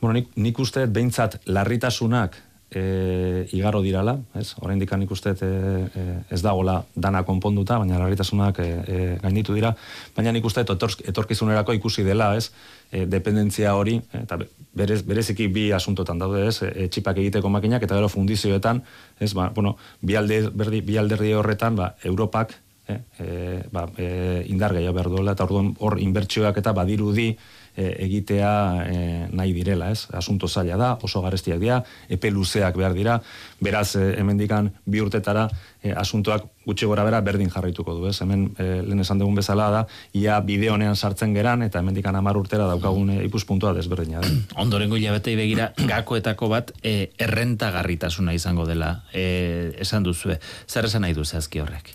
Bueno, 0.00 0.14
nik, 0.20 0.30
nik 0.38 0.58
uste 0.62 0.86
behintzat 0.86 1.40
larritasunak 1.50 2.36
e, 2.70 3.48
igaro 3.52 3.80
dirala, 3.82 4.18
ez? 4.36 4.52
Oraindik 4.60 4.92
nik 4.96 5.10
uste 5.10 5.32
e, 5.32 5.46
e, 5.46 6.04
ez 6.30 6.40
dagola 6.42 6.82
dana 6.94 7.22
konponduta, 7.24 7.78
baina 7.78 7.98
larritasunak 7.98 8.60
e, 8.60 8.68
e, 8.68 8.98
gainditu 9.22 9.54
dira, 9.56 9.74
baina 10.16 10.32
nik 10.32 10.44
uste 10.44 10.64
etorkizunerako 10.64 11.76
ikusi 11.78 12.04
dela, 12.04 12.34
ez? 12.36 12.50
E, 12.92 13.06
dependentzia 13.06 13.74
hori, 13.76 13.98
eta 14.12 14.38
berez, 14.74 15.02
bereziki 15.06 15.48
bi 15.48 15.70
asuntotan 15.72 16.20
daude, 16.20 16.46
ez? 16.48 16.62
E, 16.62 16.88
txipak 16.92 17.20
egiteko 17.24 17.48
makinak 17.52 17.82
eta 17.82 17.96
gero 17.98 18.08
fundizioetan, 18.12 18.82
ez? 19.20 19.32
Ba, 19.34 19.50
bueno, 19.54 19.76
bi, 20.00 20.16
alde, 20.16 20.46
berdi, 20.52 20.82
bi 20.84 20.98
alderdi 21.00 21.34
horretan, 21.36 21.76
ba, 21.76 21.94
Europak 22.04 22.56
e, 22.88 23.00
e, 23.18 23.62
ba, 23.70 23.86
e, 23.96 24.44
indar 24.48 24.72
gehiago 24.74 24.96
behar 24.96 25.10
duela, 25.12 25.36
eta 25.36 25.44
orduan 25.44 25.74
hor 25.78 25.98
inbertsioak 26.00 26.56
eta 26.60 26.72
badirudi, 26.76 27.28
e, 27.32 27.36
egitea 27.78 28.50
e, 28.84 28.98
nahi 29.32 29.52
direla, 29.54 29.90
ez? 29.94 30.08
Asunto 30.12 30.48
zaila 30.48 30.76
da, 30.80 30.90
oso 31.02 31.22
garestiak 31.22 31.60
dira, 31.62 31.82
epe 32.08 32.30
luzeak 32.34 32.76
behar 32.76 32.94
dira, 32.96 33.18
beraz, 33.60 33.94
e, 33.96 34.14
hemendikan 34.18 34.72
bi 34.84 35.02
urtetara 35.04 35.48
e, 35.82 35.92
asuntoak 35.92 36.48
gutxi 36.66 36.88
gora 36.90 37.04
bera 37.06 37.20
berdin 37.24 37.50
jarraituko 37.50 37.94
du, 37.96 38.08
ez? 38.10 38.16
Hemen 38.22 38.48
e, 38.58 38.68
lehen 38.82 39.04
esan 39.04 39.22
dugun 39.22 39.38
bezala 39.38 39.70
da, 39.72 39.84
ia 40.12 40.40
bideo 40.44 40.74
honean 40.74 40.96
sartzen 40.96 41.34
geran, 41.36 41.62
eta 41.66 41.80
hemendikan 41.80 42.18
amar 42.18 42.36
urtera 42.40 42.66
daukagun 42.68 43.14
e, 43.14 43.22
ikuspuntua 43.28 43.72
desberdina 43.78 44.22
da. 44.24 44.34
Ondorengo 44.64 44.98
hilabetei 44.98 45.36
begira, 45.38 45.72
gakoetako 45.78 46.52
bat 46.52 46.74
e, 46.82 47.12
errentagarritasuna 47.18 48.36
izango 48.36 48.66
dela, 48.68 48.94
e, 49.12 49.72
esan 49.78 50.06
duzue. 50.06 50.40
Zer 50.68 50.90
esan 50.90 51.06
nahi 51.06 51.16
duzazki 51.16 51.64
horrek? 51.64 51.94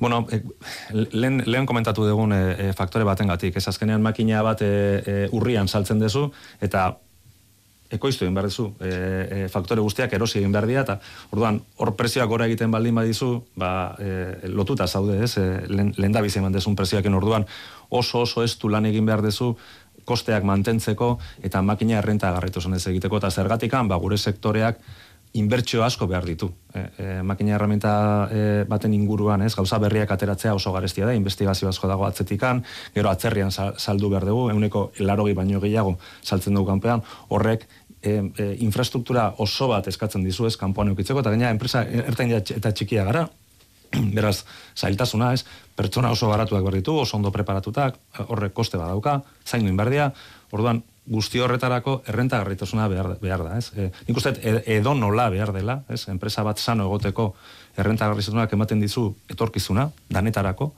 Bueno, 0.00 0.26
e, 0.32 0.40
lehen, 1.12 1.42
lehen 1.44 1.66
komentatu 1.68 2.06
dugun 2.08 2.32
e, 2.32 2.72
faktore 2.72 3.04
batengatik, 3.04 3.56
ez 3.60 3.66
azkenean 3.68 4.00
makina 4.02 4.40
bat 4.42 4.64
e, 4.64 5.28
urrian 5.36 5.68
saltzen 5.68 6.00
duzu, 6.00 6.30
eta 6.64 6.88
ekoiztu 7.90 8.24
egin 8.24 8.38
behar 8.38 8.48
duzu, 8.48 8.70
e, 8.80 9.44
faktore 9.52 9.82
guztiak 9.84 10.14
erosi 10.16 10.38
egin 10.40 10.54
behar 10.54 10.66
dira, 10.70 10.86
eta 10.86 10.96
orduan, 11.34 11.60
hor 11.76 11.92
prezioak 11.98 12.30
gora 12.30 12.46
egiten 12.48 12.72
baldin 12.72 12.96
badizu, 12.96 13.30
ba, 13.60 13.72
e, 13.98 14.48
lotuta 14.48 14.86
zaude, 14.86 15.18
ez, 15.24 15.34
e, 15.36 15.46
lehen, 15.68 15.92
lehen 15.98 16.16
da 16.16 16.24
bizen 16.24 16.48
dezun 16.54 16.78
prezioak 16.78 17.06
orduan, 17.20 17.44
oso 17.90 18.22
oso 18.22 18.44
ez 18.46 18.56
du 18.58 18.70
lan 18.70 18.86
egin 18.86 19.06
behar 19.06 19.22
duzu, 19.26 19.52
kosteak 20.08 20.46
mantentzeko, 20.48 21.18
eta 21.44 21.60
makina 21.62 21.98
errenta 21.98 22.32
garritu 22.32 22.62
ez 22.72 22.86
egiteko, 22.86 23.18
eta 23.18 23.30
zergatikan, 23.30 23.88
ba, 23.88 24.00
gure 24.00 24.16
sektoreak, 24.16 24.80
inbertsio 25.32 25.84
asko 25.84 26.06
behar 26.10 26.24
ditu. 26.26 26.50
E, 26.74 26.80
e, 26.98 27.22
makina 27.22 27.54
herramienta 27.54 27.92
e, 28.30 28.40
baten 28.68 28.94
inguruan, 28.94 29.42
ez, 29.46 29.54
gauza 29.54 29.78
berriak 29.78 30.10
ateratzea 30.10 30.54
oso 30.54 30.72
garestia 30.74 31.06
da, 31.06 31.14
investigazio 31.14 31.68
asko 31.70 31.88
dago 31.90 32.06
atzetikan, 32.06 32.64
gero 32.94 33.10
atzerrian 33.10 33.52
saldu 33.54 34.10
behar 34.10 34.26
dugu, 34.26 34.48
euneko 34.50 34.90
larogi 34.98 35.36
baino 35.38 35.60
gehiago 35.62 35.96
saltzen 36.22 36.58
dugu 36.58 36.72
kanpean, 36.72 37.04
horrek 37.28 37.68
e, 38.02 38.16
e, 38.16 38.48
infrastruktura 38.66 39.28
oso 39.38 39.70
bat 39.70 39.86
eskatzen 39.90 40.26
dizu 40.26 40.48
ez? 40.50 40.56
Kanpoan 40.58 40.90
eukitzeko, 40.94 41.22
eta 41.22 41.34
gaina 41.34 41.54
enpresa 41.54 41.84
ertain 41.84 42.34
eta 42.34 42.72
txikia 42.74 43.06
gara, 43.06 43.28
beraz, 44.16 44.40
zailtasuna 44.78 45.32
ez, 45.36 45.44
pertsona 45.76 46.10
oso 46.10 46.30
baratuak 46.30 46.66
behar 46.66 46.80
ditu, 46.80 46.96
oso 47.04 47.18
ondo 47.18 47.30
preparatutak, 47.34 47.98
horrek 48.26 48.54
koste 48.56 48.78
badauka, 48.80 49.20
zaindu 49.46 49.70
inberdia, 49.70 50.10
orduan, 50.50 50.82
guzti 51.06 51.40
horretarako 51.40 52.02
errenta 52.06 52.42
behar, 52.44 53.18
behar 53.20 53.44
da, 53.44 53.58
ez? 53.58 53.72
E, 53.76 53.90
nik 54.06 54.16
uste 54.16 54.34
edo 54.66 54.94
nola 54.94 55.28
behar 55.30 55.52
dela, 55.52 55.82
ez? 55.88 56.08
Enpresa 56.08 56.42
bat 56.42 56.58
sano 56.58 56.84
egoteko 56.84 57.34
errenta 57.76 58.12
ematen 58.52 58.80
dizu 58.80 59.14
etorkizuna, 59.28 59.90
danetarako, 60.08 60.72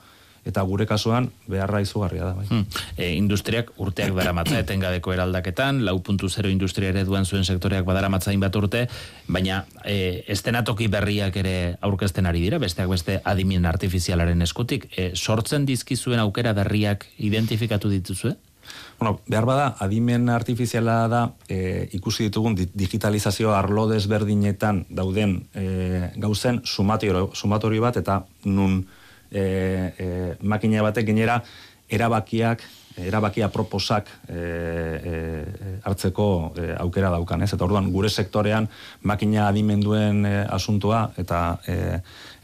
eta 0.45 0.63
gure 0.67 0.87
kasuan 0.87 1.29
beharra 1.47 1.81
izugarria 1.83 2.25
da. 2.25 2.33
Bai. 2.35 2.47
Hmm. 2.49 2.65
E, 2.97 3.13
industriak 3.15 3.71
urteak 3.83 4.15
dara 4.17 4.33
matza 4.35 4.59
etengabeko 4.65 5.13
eraldaketan, 5.15 5.85
lau 5.87 5.99
puntu 6.03 6.29
zero 6.29 6.51
industria 6.51 6.91
ere 6.91 7.05
duen 7.07 7.25
zuen 7.25 7.45
sektoreak 7.45 7.87
badara 7.87 8.11
matzain 8.13 8.41
bat 8.43 8.57
urte, 8.59 8.89
baina 9.29 9.65
e, 9.85 10.25
estenatoki 10.35 10.89
berriak 10.91 11.37
ere 11.39 11.77
aurkezten 11.81 12.27
ari 12.27 12.43
dira, 12.43 12.59
besteak 12.63 12.91
beste 12.91 13.21
adimin 13.25 13.67
artifizialaren 13.71 14.43
eskutik, 14.43 14.89
e, 14.97 15.13
sortzen 15.15 15.67
dizkizuen 15.67 16.23
aukera 16.23 16.55
berriak 16.59 17.07
identifikatu 17.19 17.93
dituzue? 17.93 18.35
Bueno, 18.99 19.21
behar 19.27 19.47
bada, 19.47 19.67
adimen 19.83 20.29
artifiziala 20.31 21.09
da, 21.09 21.23
e, 21.49 21.89
ikusi 21.99 22.29
ditugun 22.29 22.55
digitalizazio 22.57 23.55
arlo 23.55 23.89
desberdinetan 23.91 24.85
dauden 24.91 25.41
e, 25.55 26.13
gauzen 26.17 26.61
sumatorio, 26.65 27.31
bat, 27.81 27.97
eta 27.97 28.25
nun 28.45 28.85
e, 29.31 29.43
e, 29.43 30.37
makina 30.43 30.83
batek 30.83 31.07
genera 31.07 31.43
erabakiak 31.89 32.63
erabakia 32.97 33.49
proposak 33.53 34.09
e, 34.29 34.37
e, 34.37 35.13
hartzeko 35.85 36.27
e, 36.57 36.67
aukera 36.83 37.11
daukan, 37.15 37.43
ez? 37.43 37.53
Eta 37.55 37.65
orduan 37.65 37.91
gure 37.93 38.11
sektorean 38.11 38.69
makina 39.09 39.47
adimenduen 39.49 40.27
e, 40.29 40.35
asuntua 40.45 41.07
eta 41.21 41.43
e, 41.67 41.77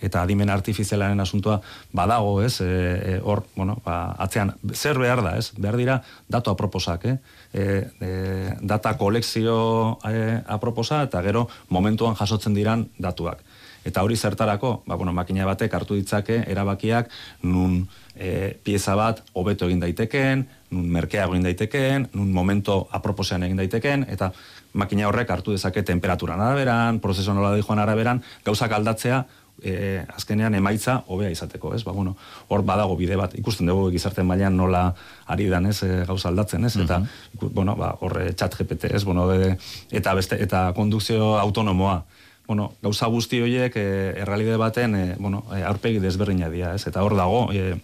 eta 0.00 0.22
adimen 0.22 0.50
artifizialaren 0.50 1.20
asuntua 1.20 1.58
badago, 1.92 2.38
ez? 2.42 2.60
E, 2.62 3.18
hor, 3.22 3.44
bueno, 3.56 3.78
ba, 3.84 4.14
atzean 4.18 4.54
zer 4.72 4.98
behar 4.98 5.22
da, 5.26 5.36
ez? 5.38 5.50
Behar 5.58 5.76
dira 5.76 6.00
datu 6.28 6.54
aproposak, 6.54 7.08
eh? 7.10 7.18
E, 7.52 8.54
data 8.60 8.94
kolekzio 9.00 9.98
e, 10.06 10.40
aproposa 10.46 11.02
eta 11.08 11.22
gero 11.26 11.48
momentuan 11.68 12.16
jasotzen 12.18 12.54
diran 12.54 12.88
datuak. 12.98 13.42
Eta 13.88 14.04
hori 14.04 14.16
zertarako, 14.16 14.82
ba, 14.86 14.98
bueno, 15.00 15.14
makina 15.16 15.46
batek 15.48 15.74
hartu 15.74 15.96
ditzake 15.96 16.42
erabakiak 16.52 17.08
nun 17.48 17.80
e, 18.14 18.52
pieza 18.64 18.96
bat 18.98 19.22
hobeto 19.32 19.68
egin 19.68 19.80
daitekeen, 19.80 20.44
nun 20.74 20.92
merkea 20.92 21.24
egin 21.30 21.48
daitekeen, 21.48 22.08
nun 22.18 22.30
momento 22.36 22.82
aproposean 22.92 23.46
egin 23.48 23.60
daitekeen, 23.62 24.04
eta 24.12 24.32
makina 24.78 25.08
horrek 25.08 25.30
hartu 25.32 25.56
dezake 25.56 25.82
temperaturan 25.86 26.40
araberan, 26.44 27.00
prozesu 27.00 27.34
nola 27.34 27.56
joan 27.62 27.80
araberan, 27.82 28.22
gauzak 28.44 28.76
aldatzea 28.76 29.24
e, 29.62 30.04
azkenean 30.14 30.54
emaitza 30.58 30.98
hobea 31.08 31.30
izateko, 31.32 31.72
ez? 31.74 31.82
Ba, 31.86 31.92
bueno, 31.92 32.14
hor 32.48 32.64
badago 32.66 32.96
bide 32.98 33.16
bat, 33.18 33.34
ikusten 33.38 33.70
dugu 33.70 33.88
gizarte 33.94 34.22
mailan 34.26 34.56
nola 34.56 34.84
ari 35.26 35.48
dan, 35.50 35.66
ez, 35.70 35.80
e, 35.82 36.04
gauza 36.08 36.30
aldatzen, 36.30 36.64
ez? 36.68 36.76
Eta, 36.76 37.00
uh 37.02 37.48
bueno, 37.48 37.74
ba, 37.76 37.94
hor 38.00 38.20
e, 38.22 38.32
chat 38.34 38.54
GPT, 38.58 38.92
ez? 38.94 39.04
Bueno, 39.04 39.28
de, 39.30 39.56
eta 39.90 40.14
beste, 40.14 40.38
eta 40.42 40.68
kondukzio 40.76 41.36
autonomoa, 41.38 42.02
bueno, 42.48 42.72
gauza 42.82 43.06
guzti 43.12 43.42
horiek 43.44 43.76
e, 43.76 43.86
errealide 44.24 44.56
baten, 44.56 44.96
e, 44.96 45.04
bueno, 45.20 45.44
e, 45.54 45.62
aurpegi 45.68 46.00
desberdina 46.00 46.48
dira, 46.50 46.72
ez? 46.74 46.86
Eta 46.88 47.04
hor 47.04 47.14
dago, 47.14 47.52
e, 47.52 47.76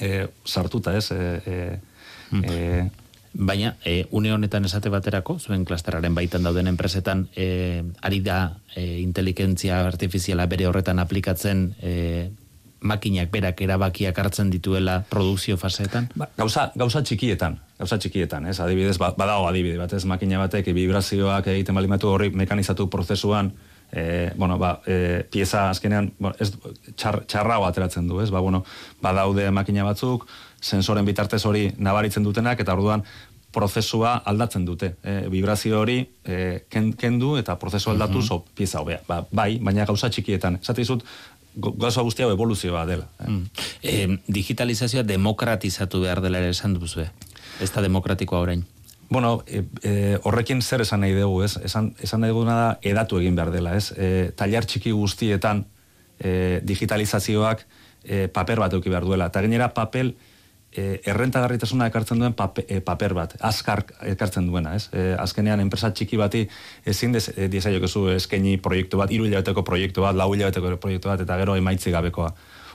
e, 0.00 0.26
sartuta, 0.48 0.96
ez? 0.96 1.12
E, 1.12 1.78
e, 2.32 2.90
Baina, 3.34 3.76
e, 3.84 4.06
une 4.10 4.32
honetan 4.32 4.66
esate 4.68 4.90
baterako, 4.92 5.38
zuen 5.40 5.64
klasteraren 5.64 6.14
baitan 6.14 6.44
dauden 6.44 6.68
enpresetan, 6.68 7.28
e, 7.34 7.82
ari 8.04 8.20
da 8.20 8.58
e, 8.76 9.00
inteligentzia 9.00 9.80
artifiziala 9.86 10.44
bere 10.52 10.66
horretan 10.68 11.00
aplikatzen 11.00 11.70
e, 11.80 12.28
makinak 12.84 13.30
berak 13.32 13.62
erabakiak 13.64 14.18
hartzen 14.18 14.50
dituela 14.52 14.98
produkzio 15.08 15.56
faseetan? 15.56 16.10
Ba, 16.14 16.28
gauza, 16.36 16.70
gauza 16.76 17.00
txikietan, 17.00 17.56
gauza 17.80 17.96
txikietan, 17.96 18.50
ez? 18.52 18.58
Adibidez, 18.60 18.98
ba, 19.00 19.14
badago 19.16 19.48
adibide 19.48 19.80
bat, 19.80 19.96
ez? 19.96 20.04
Makina 20.04 20.42
batek 20.42 20.68
vibrazioak 20.76 21.48
egiten 21.54 21.78
balimatu 21.78 22.12
horri 22.12 22.28
mekanizatu 22.36 22.90
prozesuan, 22.92 23.52
e, 23.92 24.32
bueno, 24.36 24.58
ba, 24.58 24.80
e, 24.86 25.24
pieza 25.30 25.68
azkenean, 25.70 26.12
bueno, 26.18 26.34
ez, 26.40 26.52
txar, 26.96 27.22
txarrago 27.28 27.66
ateratzen 27.68 28.08
du, 28.08 28.22
ez? 28.24 28.30
Ba, 28.32 28.40
bueno, 28.40 28.64
badaude 29.02 29.50
makina 29.52 29.84
batzuk, 29.84 30.26
sensoren 30.60 31.04
bitartez 31.04 31.44
hori 31.46 31.68
nabaritzen 31.78 32.24
dutenak, 32.24 32.60
eta 32.64 32.74
orduan 32.74 33.04
prozesua 33.52 34.14
aldatzen 34.24 34.64
dute. 34.64 34.94
E, 35.04 35.18
vibrazio 35.28 35.78
hori 35.82 35.98
e, 36.24 36.64
kendu 36.70 37.36
eta 37.36 37.58
prozesu 37.60 37.92
aldatu 37.92 38.22
zo 38.22 38.40
pieza 38.56 38.80
hobea. 38.80 39.02
Ba, 39.08 39.22
bai, 39.30 39.58
baina 39.60 39.84
gauza 39.84 40.08
txikietan. 40.08 40.58
Zate 40.64 40.82
izut, 40.82 41.04
gauza 41.54 42.00
guztia 42.00 42.30
evoluzioa 42.32 42.86
dela. 42.88 43.08
Eh? 43.20 43.28
Mm. 43.28 43.66
E, 43.82 44.18
digitalizazioa 44.40 45.04
demokratizatu 45.04 46.00
behar 46.00 46.22
dela 46.24 46.40
ere 46.40 46.56
esan 46.56 46.78
duzu, 46.78 47.04
ez 47.60 47.70
da 47.74 47.84
demokratikoa 47.84 48.40
orain? 48.40 48.64
Bueno, 49.12 49.44
e, 49.46 49.64
e, 49.82 50.18
horrekin 50.24 50.62
zer 50.62 50.80
esan 50.80 51.02
nahi 51.04 51.12
dugu, 51.12 51.42
ez? 51.44 51.58
Esan, 51.68 51.90
esan 52.00 52.22
nahi 52.24 52.32
duguna 52.32 52.54
da 52.56 52.68
edatu 52.80 53.18
egin 53.20 53.36
behar 53.36 53.50
dela, 53.52 53.74
ez? 53.76 53.90
E, 53.92 54.30
taliar 54.32 54.64
txiki 54.64 54.94
guztietan 54.96 55.66
e, 56.16 56.62
digitalizazioak 56.64 57.66
e, 58.04 58.28
paper 58.32 58.62
bat 58.64 58.72
eduki 58.72 58.88
behar 58.88 59.04
duela. 59.04 59.26
Eta 59.28 59.42
gainera 59.44 59.68
papel 59.76 60.14
e, 60.72 61.02
errentagarritasuna 61.12 61.90
ekartzen 61.92 62.24
duen 62.24 62.32
e, 62.64 62.80
paper 62.80 63.16
bat, 63.18 63.36
azkar 63.44 63.84
ekartzen 64.14 64.48
duena, 64.48 64.72
ez? 64.80 64.88
E, 64.96 65.12
azkenean, 65.20 65.60
enpresa 65.60 65.92
txiki 65.92 66.16
bati 66.16 66.46
ezin 66.88 67.12
dez, 67.12 67.26
e, 67.36 67.50
ezu 67.52 68.06
eskaini 68.16 68.56
proiektu 68.64 68.96
bat, 69.02 69.12
iru 69.12 69.28
hilabeteko 69.28 69.60
proiektu 69.60 70.08
bat, 70.08 70.16
lau 70.16 70.32
hilabeteko 70.32 70.78
proiektu 70.80 71.12
bat, 71.12 71.20
eta 71.20 71.36
gero 71.36 71.60
emaitzi 71.60 71.92
gabekoa. 71.92 72.32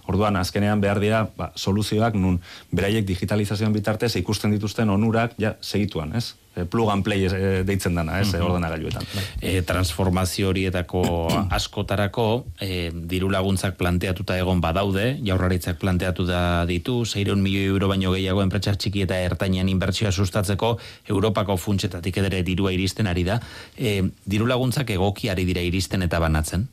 Orduan, 0.07 0.39
azkenean 0.39 0.81
behar 0.81 1.01
dira 1.03 1.25
ba, 1.37 1.51
soluzioak 1.55 2.15
nun 2.15 2.39
beraiek 2.71 3.07
digitalizazioan 3.07 3.75
bitartez 3.75 4.15
ikusten 4.15 4.55
dituzten 4.55 4.89
onurak 4.89 5.35
ja, 5.41 5.55
segituan, 5.61 6.15
ez? 6.15 6.33
e, 6.57 6.65
plug 6.65 6.89
and 6.89 7.03
play 7.03 7.25
e, 7.25 7.63
deitzen 7.63 7.95
dana, 7.95 8.19
ez, 8.21 8.31
mm 8.33 8.45
ordenagailuetan. 8.47 9.05
E, 9.41 9.61
transformazio 9.67 10.49
horietako 10.51 11.01
askotarako, 11.57 12.45
e, 12.61 12.89
diru 13.09 13.29
laguntzak 13.33 13.77
planteatuta 13.79 14.37
egon 14.39 14.61
badaude, 14.63 15.07
jaurraritzak 15.25 15.79
planteatu 15.81 16.25
da 16.27 16.41
ditu, 16.69 17.01
600 17.05 17.37
milioi 17.41 17.67
euro 17.73 17.89
baino 17.91 18.13
gehiago 18.15 18.43
enpresa 18.45 18.75
txiki 18.75 19.05
eta 19.05 19.19
ertainean 19.29 19.69
inbertsioa 19.69 20.11
sustatzeko, 20.11 20.77
Europako 21.09 21.57
funtsetatik 21.57 22.21
edere 22.23 22.43
dirua 22.47 22.73
iristen 22.75 23.07
ari 23.07 23.25
da. 23.27 23.39
E, 23.77 23.99
diru 24.25 24.47
laguntzak 24.49 24.89
egoki 24.95 25.31
ari 25.33 25.45
dira 25.49 25.65
iristen 25.65 26.05
eta 26.07 26.21
banatzen? 26.23 26.67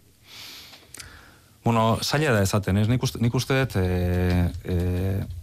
Bueno, 1.64 1.98
zaila 2.02 2.34
da 2.36 2.42
esaten, 2.44 2.76
ez? 2.76 2.88
Nik 2.92 3.02
uste, 3.06 3.18
nik 3.24 3.32
uste 3.34 3.56
dut, 3.56 3.76
e, 3.80 4.50
e, 4.68 4.74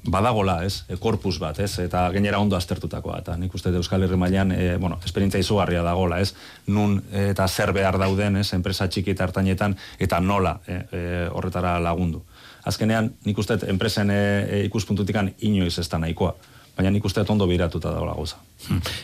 badagola, 0.05 0.59
ez? 0.67 0.83
E, 0.85 0.99
korpus 1.01 1.39
bat, 1.41 1.57
ez? 1.65 1.71
Eta 1.81 2.03
gainera 2.13 2.37
ondo 2.37 2.53
aztertutakoa. 2.59 3.17
Eta 3.23 3.33
nik 3.41 3.55
uste 3.57 3.71
dut 3.73 3.81
Euskal 3.81 4.05
Herri 4.05 4.19
mailan, 4.21 4.53
e, 4.53 4.75
bueno, 4.77 4.99
esperientzia 5.01 5.41
izugarria 5.41 5.81
dagola, 5.81 6.21
ez? 6.21 6.35
Nun 6.69 6.99
eta 7.23 7.47
zer 7.49 7.73
behar 7.73 7.97
dauden, 7.97 8.37
ez? 8.37 8.51
Enpresa 8.53 8.85
txiki 8.85 9.15
eta 9.15 9.25
hartainetan, 9.25 9.73
eta 9.97 10.21
nola 10.21 10.59
e, 10.67 10.77
e, 10.77 11.03
horretara 11.33 11.79
lagundu. 11.81 12.21
Azkenean, 12.69 13.15
nik 13.25 13.41
uste 13.41 13.57
dut, 13.57 13.69
enpresen 13.73 14.13
e, 14.13 14.21
e, 14.45 14.63
ikuspuntutikan 14.69 15.33
inoiz 15.49 15.79
ez 15.81 15.89
da 15.89 15.97
nahikoa 16.05 16.35
baina 16.77 16.91
nik 16.91 17.05
uste 17.05 17.23
ondo 17.27 17.47
biratuta 17.47 17.91
dagoela 17.91 18.13
goza. 18.13 18.37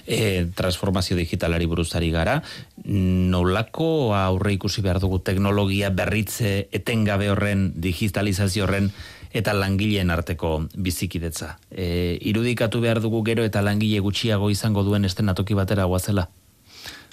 E, 0.06 0.48
transformazio 0.56 1.18
digitalari 1.18 1.66
buruzari 1.66 2.12
gara, 2.12 2.42
nolako 2.86 4.16
aurre 4.16 4.54
ikusi 4.54 4.82
behar 4.82 5.00
dugu 5.04 5.20
teknologia 5.20 5.90
berritze 5.90 6.68
etengabe 6.72 7.30
horren, 7.32 7.72
digitalizazio 7.76 8.66
horren, 8.66 8.92
eta 9.34 9.54
langileen 9.54 10.12
arteko 10.12 10.68
bizikidetza. 10.76 11.58
E, 11.72 12.18
irudikatu 12.22 12.82
behar 12.82 13.02
dugu 13.04 13.24
gero 13.28 13.46
eta 13.46 13.62
langile 13.62 14.00
gutxiago 14.00 14.50
izango 14.50 14.84
duen 14.88 15.06
estenatoki 15.06 15.58
batera 15.58 15.86
guazela? 15.86 16.30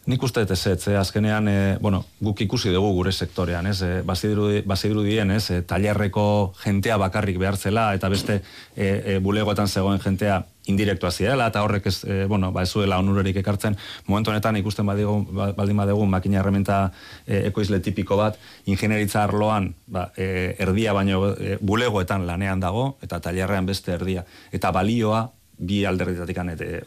Nik 0.05 0.21
uste 0.21 0.43
dut 0.45 0.51
ez, 0.53 0.67
eh? 0.69 0.99
azkenean, 1.01 1.47
e, 1.49 1.77
bueno, 1.81 2.03
guk 2.21 2.43
ikusi 2.45 2.69
dugu 2.69 2.91
gure 2.93 3.13
sektorean, 3.13 3.71
ez, 3.71 3.79
e, 3.81 4.03
bazidiru 4.05 5.05
dien, 5.07 5.31
ez, 5.33 5.47
e, 5.51 5.63
talerreko 5.65 6.53
jentea 6.61 6.99
bakarrik 7.01 7.39
behartzela, 7.41 7.87
eta 7.97 8.11
beste 8.13 8.43
e, 8.77 8.85
e, 8.85 9.15
bulegoetan 9.25 9.69
zegoen 9.69 10.03
jentea 10.03 10.43
indirektua 10.69 11.09
ziela, 11.11 11.47
eta 11.49 11.63
horrek 11.65 11.89
ez, 11.89 11.95
e, 12.05 12.19
bueno, 12.29 12.51
ba, 12.53 12.67
ez 12.67 12.71
zuela 12.77 12.99
onurerik 13.01 13.39
ekartzen, 13.41 13.79
momentu 14.07 14.33
honetan 14.35 14.59
ikusten 14.61 14.85
badigu, 14.85 15.15
ba, 15.33 15.47
baldin 15.57 15.81
badugu 15.81 16.05
makina 16.05 16.43
herramienta 16.43 16.83
e, 17.25 17.47
ekoizle 17.49 17.81
tipiko 17.81 18.19
bat, 18.21 18.37
ingenieritza 18.69 19.23
arloan, 19.25 19.71
ba, 19.87 20.11
e, 20.17 20.53
erdia 20.61 20.93
baino 20.93 21.31
e, 21.33 21.57
bulegoetan 21.65 22.27
lanean 22.29 22.61
dago, 22.61 22.99
eta 23.01 23.23
talerrean 23.25 23.65
beste 23.73 23.97
erdia, 23.97 24.27
eta 24.53 24.73
balioa, 24.73 25.31
bi 25.59 25.85
alderditatik 25.87 26.39
e, 26.51 26.81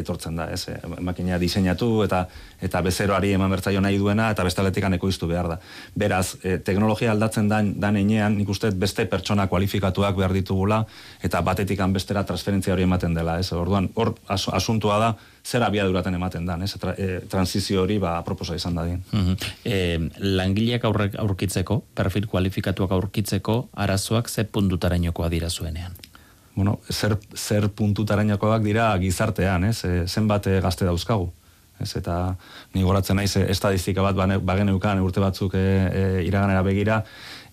etortzen 0.00 0.36
da, 0.36 0.48
ez? 0.50 0.64
E, 0.68 0.78
makina 1.04 1.38
diseinatu 1.38 2.02
eta 2.02 2.24
eta 2.62 2.80
bezeroari 2.82 3.30
eman 3.36 3.50
bertzaio 3.50 3.80
nahi 3.80 3.98
duena 3.98 4.30
eta 4.32 4.44
bestaletik 4.44 4.84
ekoiztu 4.84 5.28
behar 5.28 5.48
da. 5.48 5.58
Beraz, 5.94 6.36
e, 6.42 6.58
teknologia 6.58 7.12
aldatzen 7.12 7.48
dan, 7.48 7.74
dan 7.80 7.96
enean, 7.96 8.36
nik 8.36 8.48
uste 8.48 8.70
beste 8.70 9.06
pertsona 9.06 9.46
kualifikatuak 9.46 10.16
behar 10.16 10.32
ditugula 10.32 10.84
eta 11.22 11.40
batetik 11.42 11.78
bestera 11.92 12.24
transferentzia 12.24 12.72
hori 12.72 12.82
ematen 12.82 13.14
dela, 13.14 13.38
ez? 13.38 13.52
Orduan, 13.52 13.88
hor 13.94 14.14
asuntua 14.28 14.98
da, 14.98 15.14
zer 15.44 15.62
abiaduraten 15.62 16.14
ematen 16.14 16.46
dan, 16.46 16.62
ez? 16.62 16.74
Tra, 16.74 16.94
e, 16.98 17.20
transizio 17.30 17.82
hori 17.82 17.98
ba, 17.98 18.18
proposa 18.24 18.56
izan 18.56 18.74
da 18.74 18.84
dien. 18.84 19.02
Mm 19.12 19.36
-hmm. 19.36 20.10
langileak 20.18 20.84
aurkitzeko, 20.84 21.84
perfil 21.94 22.26
kualifikatuak 22.26 22.90
aurkitzeko, 22.90 23.68
arazoak 23.74 24.28
ze 24.28 24.44
puntutarainokoa 24.44 25.28
dira 25.28 25.50
zuenean? 25.50 26.07
Bueno, 26.58 26.80
zer, 26.90 27.14
zer 27.36 27.68
puntutarainokoak 27.70 28.64
dira 28.66 28.90
gizartean, 28.98 29.68
ez? 29.70 29.84
E, 29.86 30.06
zenbat 30.10 30.48
e, 30.50 30.56
gazte 30.64 30.88
dauzkagu. 30.88 31.28
Ez, 31.78 31.92
eta 32.00 32.14
ni 32.74 32.82
goratzen 32.82 33.14
naiz 33.20 33.30
e, 33.38 33.44
estadistika 33.52 34.02
bat 34.02 34.18
bagen 34.42 34.72
eukan 34.72 34.98
urte 35.04 35.22
batzuk 35.22 35.54
e, 35.54 35.62
e, 35.62 36.02
iraganera 36.26 36.64
begira, 36.66 36.98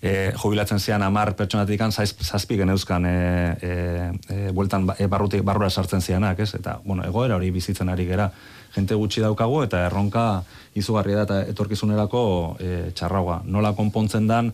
e, 0.02 0.32
jubilatzen 0.42 0.82
zian 0.82 1.06
amar 1.06 1.36
pertsonatik 1.38 1.86
zazpi 1.92 2.58
geneuzkan 2.58 3.06
e, 3.06 3.14
e, 3.14 3.72
e, 4.34 4.40
bueltan 4.50 4.90
ba, 4.90 4.98
e, 4.98 5.06
barrutik, 5.06 5.46
barrura 5.46 5.70
sartzen 5.70 6.02
zianak, 6.02 6.42
ez? 6.42 6.56
Eta, 6.58 6.80
bueno, 6.84 7.06
egoera 7.06 7.38
hori 7.38 7.52
bizitzen 7.54 7.88
ari 7.88 8.10
gera, 8.10 8.32
jente 8.74 8.98
gutxi 8.98 9.22
daukagu 9.22 9.62
eta 9.62 9.86
erronka 9.86 10.42
izugarria 10.74 11.22
da 11.22 11.28
eta 11.28 11.52
etorkizunerako 11.54 12.22
e, 12.58 12.72
txarragoa. 12.90 13.44
Nola 13.46 13.76
konpontzen 13.78 14.26
dan, 14.26 14.50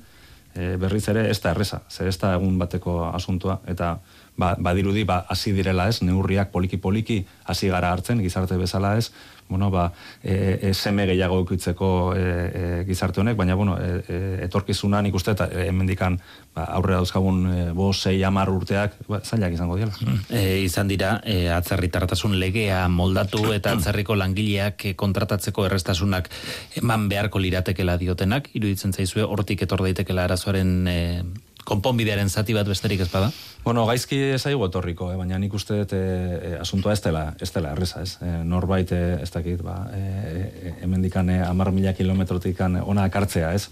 e, 0.55 0.77
berriz 0.77 1.07
ere 1.09 1.29
ez 1.31 1.38
da 1.43 1.53
erresa, 1.53 1.83
zer 1.91 2.09
ez 2.09 2.19
da 2.21 2.35
egun 2.37 2.59
bateko 2.61 2.99
asuntua, 3.11 3.61
eta 3.69 3.97
ba, 4.37 4.55
badirudi 4.59 5.05
ba 5.09 5.23
hasi 5.29 5.53
direla 5.57 5.88
ez 5.88 6.01
neurriak 6.03 6.53
poliki 6.53 6.77
poliki 6.77 7.23
hasi 7.45 7.69
gara 7.73 7.93
hartzen 7.93 8.23
gizarte 8.23 8.59
bezala 8.61 8.97
ez 8.97 9.11
bueno 9.53 9.71
ba 9.71 9.91
e, 10.23 10.59
e, 10.62 10.75
seme 10.75 11.07
gehiago 11.07 11.43
ekitzeko 11.45 11.91
e, 12.17 12.23
e, 12.23 12.85
gizarte 12.88 13.21
honek 13.21 13.37
baina 13.37 13.55
bueno 13.55 13.77
e, 13.79 14.03
e, 14.09 14.21
etorkizuna 14.49 15.03
nik 15.03 15.15
eta 15.23 15.47
e, 15.53 15.69
hemendikan 15.69 16.19
ba, 16.55 16.65
aurrera 16.65 17.03
dauzkagun 17.03 17.45
e, 17.53 17.59
5 17.77 17.93
6 18.09 18.19
10 18.19 18.57
urteak 18.57 18.99
ba, 19.09 19.21
zailak 19.21 19.55
izango 19.55 19.77
dira 19.77 19.93
mm. 19.93 20.19
e, 20.31 20.43
izan 20.65 20.88
dira 20.88 21.21
e, 21.25 21.49
atzerritartasun 21.53 22.38
legea 22.41 22.88
moldatu 22.88 23.53
eta 23.53 23.77
atzerriko 23.77 24.17
langileak 24.19 24.87
e, 24.91 24.95
kontratatzeko 24.99 25.67
errestasunak 25.69 26.31
eman 26.81 27.09
beharko 27.12 27.43
liratekela 27.43 27.97
diotenak. 28.01 28.51
Iruditzen 28.59 28.93
zaizue 28.93 29.25
hortik 29.27 29.65
etor 29.67 29.85
daitekela 29.87 30.27
arazoaren 30.29 30.73
e, 30.88 30.99
konponbidearen 31.64 32.31
zati 32.31 32.55
bat 32.57 32.68
besterik 32.68 33.01
ez 33.05 33.09
bada? 33.12 33.31
Bueno, 33.64 33.85
gaizki 33.87 34.18
zaigu 34.38 34.66
etorriko, 34.66 35.12
eh? 35.12 35.16
baina 35.20 35.38
nik 35.38 35.55
uste 35.55 35.79
dut 35.83 35.94
e, 35.94 36.57
asuntua 36.61 36.96
ez 36.96 37.01
dela, 37.05 37.25
ez 37.40 37.51
dela 37.55 37.72
erreza, 37.77 38.03
ez? 38.03 38.16
E, 38.22 38.33
norbait, 38.48 38.90
e, 38.92 39.18
ez 39.22 39.31
dakit, 39.31 39.62
ba, 39.62 39.77
e, 39.94 40.77
hemen 40.83 41.03
dikane 41.05 41.40
amar 41.46 41.70
mila 41.72 41.94
kilometrotik 41.94 42.61
ona 42.66 43.07
akartzea, 43.07 43.53
ez? 43.55 43.68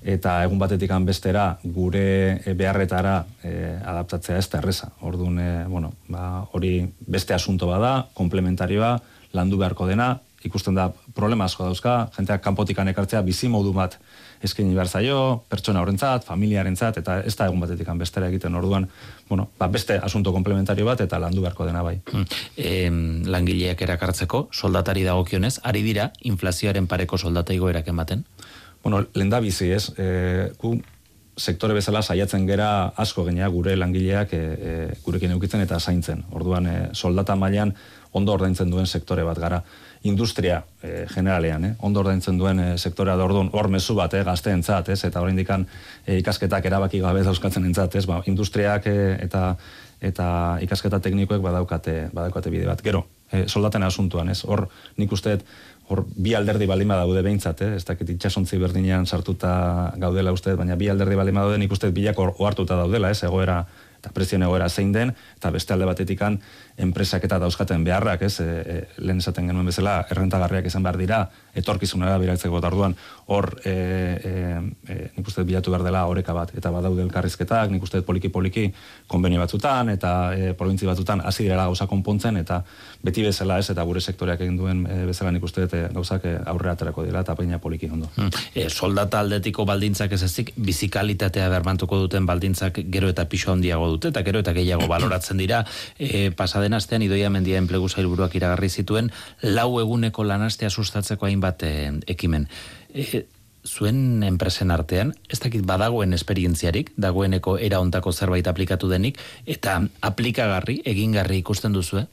Eta 0.00 0.38
egun 0.46 0.58
batetik 0.58 0.92
bestera 1.04 1.58
gure 1.62 2.40
beharretara 2.56 3.24
e, 3.44 3.52
adaptatzea 3.84 4.38
ez 4.38 4.48
da 4.48 4.58
erreza. 4.58 4.90
Orduan, 5.00 5.38
e, 5.38 5.64
bueno, 5.68 5.92
ba, 6.08 6.46
hori 6.52 6.88
beste 7.06 7.34
asunto 7.34 7.68
bada, 7.68 8.08
komplementarioa, 8.14 8.98
landu 9.32 9.58
beharko 9.60 9.86
dena, 9.86 10.18
ikusten 10.44 10.74
da 10.74 10.88
problema 11.14 11.44
asko 11.44 11.66
dauzka, 11.66 11.94
jenteak 12.16 12.42
kanpotikan 12.44 12.88
ekartzea 12.88 13.20
bizi 13.22 13.48
modu 13.52 13.72
bat 13.76 13.98
eskaini 14.42 14.74
behar 14.74 14.88
zaio, 14.88 15.18
pertsona 15.52 15.82
horrentzat, 15.82 16.24
familiarentzat, 16.24 17.00
eta 17.02 17.18
ez 17.28 17.34
da 17.36 17.48
egun 17.50 17.60
batetik 17.60 17.90
bestera 18.00 18.28
egiten 18.32 18.54
orduan, 18.56 18.88
bueno, 19.28 19.50
ba, 19.58 19.68
beste 19.68 19.98
asunto 19.98 20.32
komplementario 20.32 20.86
bat 20.86 21.00
eta 21.04 21.18
landu 21.18 21.42
beharko 21.44 21.66
dena 21.68 21.82
bai. 21.82 21.98
Hmm. 22.10 23.24
langileak 23.26 23.82
erakartzeko, 23.82 24.48
soldatari 24.52 25.04
dagokionez, 25.04 25.58
ari 25.62 25.82
dira 25.82 26.10
inflazioaren 26.22 26.86
pareko 26.86 27.18
soldata 27.18 27.52
igoerak 27.52 27.88
ematen? 27.88 28.24
Bueno, 28.82 29.04
lenda 29.14 29.40
bizi 29.40 29.70
ez, 29.72 29.90
e, 29.98 30.52
ku 30.56 30.78
sektore 31.40 31.74
bezala 31.74 32.02
saiatzen 32.02 32.44
gera 32.48 32.92
asko 33.00 33.24
genea 33.24 33.48
gure 33.48 33.76
langileak 33.76 34.34
e, 34.36 34.40
e, 34.40 34.74
gurekin 35.04 35.32
eukitzen 35.36 35.64
eta 35.64 35.80
zaintzen. 35.80 36.24
Orduan, 36.36 36.66
e, 36.66 36.76
soldata 36.92 37.36
mailan 37.36 37.72
ondo 38.12 38.34
ordaintzen 38.34 38.70
duen 38.70 38.86
sektore 38.86 39.24
bat 39.24 39.38
gara 39.38 39.60
industria 40.02 40.62
e, 40.82 41.04
generalean, 41.10 41.64
eh? 41.64 41.72
ondo 41.86 42.00
ordaintzen 42.00 42.38
duen 42.40 42.60
e, 42.60 42.68
sektorea 42.78 43.16
da 43.16 43.26
orduan 43.28 43.50
hor 43.52 43.68
mezu 43.72 43.94
bat, 43.98 44.14
eh, 44.14 44.24
gazteentzat, 44.26 44.88
ez? 44.92 45.02
Eta 45.08 45.20
oraindikan 45.22 45.66
e, 46.06 46.18
ikasketak 46.22 46.66
erabaki 46.66 47.00
gabe 47.04 47.22
dauzkatzen 47.26 47.68
entzat, 47.68 47.96
ez? 48.00 48.06
Ba, 48.10 48.22
industriak 48.26 48.88
e, 48.90 48.98
eta 49.28 49.54
eta 50.00 50.26
ikasketa 50.64 50.96
teknikoek 51.04 51.42
badaukate 51.44 52.08
badaukate 52.16 52.50
bide 52.50 52.64
bat. 52.64 52.80
Gero, 52.82 53.04
e, 53.30 53.44
soldaten 53.46 53.84
asuntuan, 53.84 54.32
ez? 54.32 54.40
Hor 54.48 54.66
nik 54.96 55.12
uste 55.12 55.36
hor 55.90 56.04
bi 56.14 56.34
alderdi 56.38 56.68
balima 56.70 56.96
daude 57.00 57.22
behintzat, 57.26 57.64
eh? 57.66 57.74
ez 57.74 57.84
dakit 57.84 58.14
itxasontzi 58.14 58.58
berdinean 58.62 59.06
sartuta 59.06 59.52
gaudela 59.98 60.32
uste, 60.32 60.54
baina 60.58 60.76
bi 60.78 60.88
alderdi 60.92 61.18
balima 61.18 61.42
daude 61.42 61.58
nik 61.58 61.72
uste 61.74 61.90
bilak 61.94 62.18
ohartuta 62.22 62.78
daudela, 62.78 63.10
ez? 63.10 63.24
Egoera 63.26 63.64
eta 64.00 64.12
prezio 64.16 64.38
egoera 64.40 64.68
zein 64.68 64.92
den, 64.94 65.12
eta 65.36 65.50
beste 65.52 65.74
alde 65.74 65.88
batetikan 65.88 66.38
enpresak 66.80 67.24
eta 67.28 67.38
dauzkaten 67.42 67.84
beharrak, 67.84 68.22
ez, 68.26 68.40
e, 68.40 68.46
e, 68.46 68.76
lehen 69.04 69.20
esaten 69.20 69.48
genuen 69.50 69.68
bezala, 69.68 70.00
errentagarriak 70.10 70.66
izan 70.70 70.84
behar 70.86 70.98
dira, 71.00 71.20
etorkizunera 71.56 72.16
biratzeko 72.22 72.60
tarduan, 72.62 72.94
hor, 73.30 73.50
e, 73.64 73.72
e, 73.72 74.32
e, 74.88 74.98
nik 75.16 75.28
uste 75.28 75.44
bilatu 75.46 75.72
behar 75.74 75.84
dela 75.86 76.04
oreka 76.10 76.34
bat, 76.36 76.52
eta 76.56 76.72
badaude 76.72 77.02
elkarrizketak, 77.04 77.70
nik 77.74 77.84
uste 77.84 78.02
poliki-poliki 78.06 78.68
konbenio 79.10 79.42
batzutan, 79.42 79.92
eta 79.92 80.12
e, 80.34 80.52
provintzi 80.58 80.88
batzutan, 80.88 81.24
hasi 81.26 81.44
direla 81.46 81.66
gauza 81.68 81.86
konpontzen, 81.90 82.40
eta 82.40 82.62
beti 83.02 83.24
bezala 83.26 83.58
ez, 83.60 83.68
eta 83.74 83.84
gure 83.88 84.00
sektoreak 84.00 84.40
egin 84.46 84.56
duen 84.60 84.84
e, 84.86 85.02
bezala 85.10 85.34
nik 85.34 85.44
uste 85.46 85.66
e, 85.66 85.82
gauzak 85.94 86.26
e, 86.28 86.36
aurrera 86.52 86.76
aterako 86.78 87.04
dira, 87.08 87.24
eta 87.26 87.36
peina 87.38 87.60
poliki 87.60 87.90
ondo. 87.90 88.10
Hmm. 88.16 88.32
E, 88.54 88.68
soldata 88.70 89.20
aldetiko 89.20 89.66
baldintzak 89.68 90.16
ez 90.16 90.22
ezik, 90.26 90.54
bizikalitatea 90.56 91.48
bermantuko 91.52 91.98
duten 92.06 92.26
baldintzak 92.26 92.82
gero 92.92 93.10
eta 93.10 93.26
piso 93.28 93.52
handiago 93.52 93.90
dute, 93.94 94.14
eta 94.14 94.24
gero 94.26 94.44
eta 94.44 94.54
gehiago 94.56 94.88
baloratzen 94.90 95.40
dira, 95.40 95.64
e, 95.98 96.30
pasaden 96.36 96.69
astean 96.74 97.02
idoia 97.02 97.30
mendia 97.30 97.58
enplegu 97.58 97.88
zailburuak 97.88 98.34
iragarri 98.38 98.68
zituen 98.68 99.10
lau 99.42 99.80
eguneko 99.80 100.24
lanastea 100.24 100.70
sustatzeko 100.70 101.26
hainbat 101.26 101.62
eh, 101.62 101.92
ekimen. 102.06 102.48
E, 102.94 103.26
zuen 103.66 104.22
enpresen 104.24 104.70
artean, 104.70 105.12
ez 105.28 105.38
dakit 105.40 105.66
badagoen 105.66 106.16
esperientziarik, 106.16 106.94
dagoeneko 106.96 107.58
era 107.58 107.80
ontako 107.80 108.12
zerbait 108.12 108.46
aplikatu 108.48 108.88
denik, 108.88 109.18
eta 109.46 109.82
aplikagarri, 110.00 110.80
egingarri 110.88 111.42
ikusten 111.42 111.76
duzu, 111.76 112.06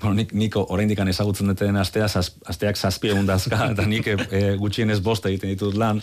bueno, 0.00 0.14
nik, 0.14 0.32
niko 0.32 0.64
oraindik 0.70 0.98
ezagutzen 0.98 1.48
duten 1.50 1.76
astea, 1.76 2.08
zaz, 2.08 2.32
asteak 2.46 2.76
zazpie 2.76 3.14
dazka, 3.26 3.70
eta 3.72 3.86
nik 3.86 4.06
e, 4.06 4.56
gutxienez 4.58 5.00
bost 5.02 5.26
egiten 5.26 5.50
ditut 5.50 5.74
lan, 5.74 6.02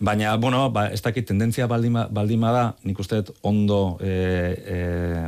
Baina, 0.00 0.34
bueno, 0.36 0.70
ba, 0.72 0.86
ez 0.88 1.02
dakit 1.04 1.26
tendentzia 1.28 1.66
baldima, 1.68 2.06
baldima 2.08 2.50
da, 2.54 2.62
nik 2.88 2.96
uste 3.02 3.18
ondo 3.44 3.98
e, 4.00 4.08
e, 4.08 4.76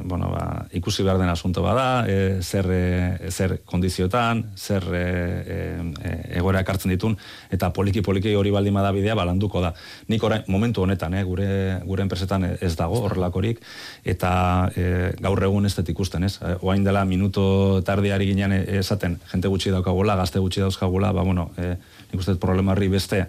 bueno, 0.08 0.30
ba, 0.32 0.62
ikusi 0.72 1.04
behar 1.04 1.18
den 1.20 1.28
asunto 1.28 1.60
bada, 1.60 2.06
e, 2.08 2.38
zer, 2.40 2.70
e, 2.72 3.28
zer 3.28 3.58
kondiziotan, 3.68 4.40
zer 4.56 4.86
e, 4.96 5.02
e, 5.44 6.12
egoera 6.38 6.62
ekartzen 6.64 6.94
ditun, 6.94 7.18
eta 7.52 7.68
poliki-poliki 7.76 8.32
hori 8.32 8.54
baldima 8.54 8.80
da 8.80 8.94
bidea, 8.96 9.18
balanduko 9.18 9.60
da. 9.60 9.74
Nik 10.08 10.24
orain, 10.24 10.48
momentu 10.48 10.86
honetan, 10.86 11.18
eh, 11.20 11.26
gure, 11.28 11.50
gure 11.84 12.08
enpresetan 12.08 12.48
ez 12.54 12.72
dago 12.80 13.02
horrelakorik, 13.04 13.60
eta 14.08 14.32
e, 14.72 15.12
gaur 15.20 15.44
egun 15.50 15.68
ez 15.68 15.76
ikusten, 15.84 16.24
ez? 16.24 16.38
Oain 16.62 16.88
dela 16.88 17.04
minuto 17.04 17.82
tardiari 17.84 18.32
ginen 18.32 18.56
esaten, 18.56 19.20
jente 19.34 19.52
gutxi 19.52 19.68
daukagula, 19.68 20.16
gazte 20.16 20.40
gutxi 20.40 20.64
dauzkagula, 20.64 21.12
ba, 21.12 21.28
bueno, 21.28 21.50
e, 21.58 21.74
nik 22.08 22.24
uste 22.24 22.40
problema 22.40 22.72
horri 22.72 22.88
beste, 22.88 23.26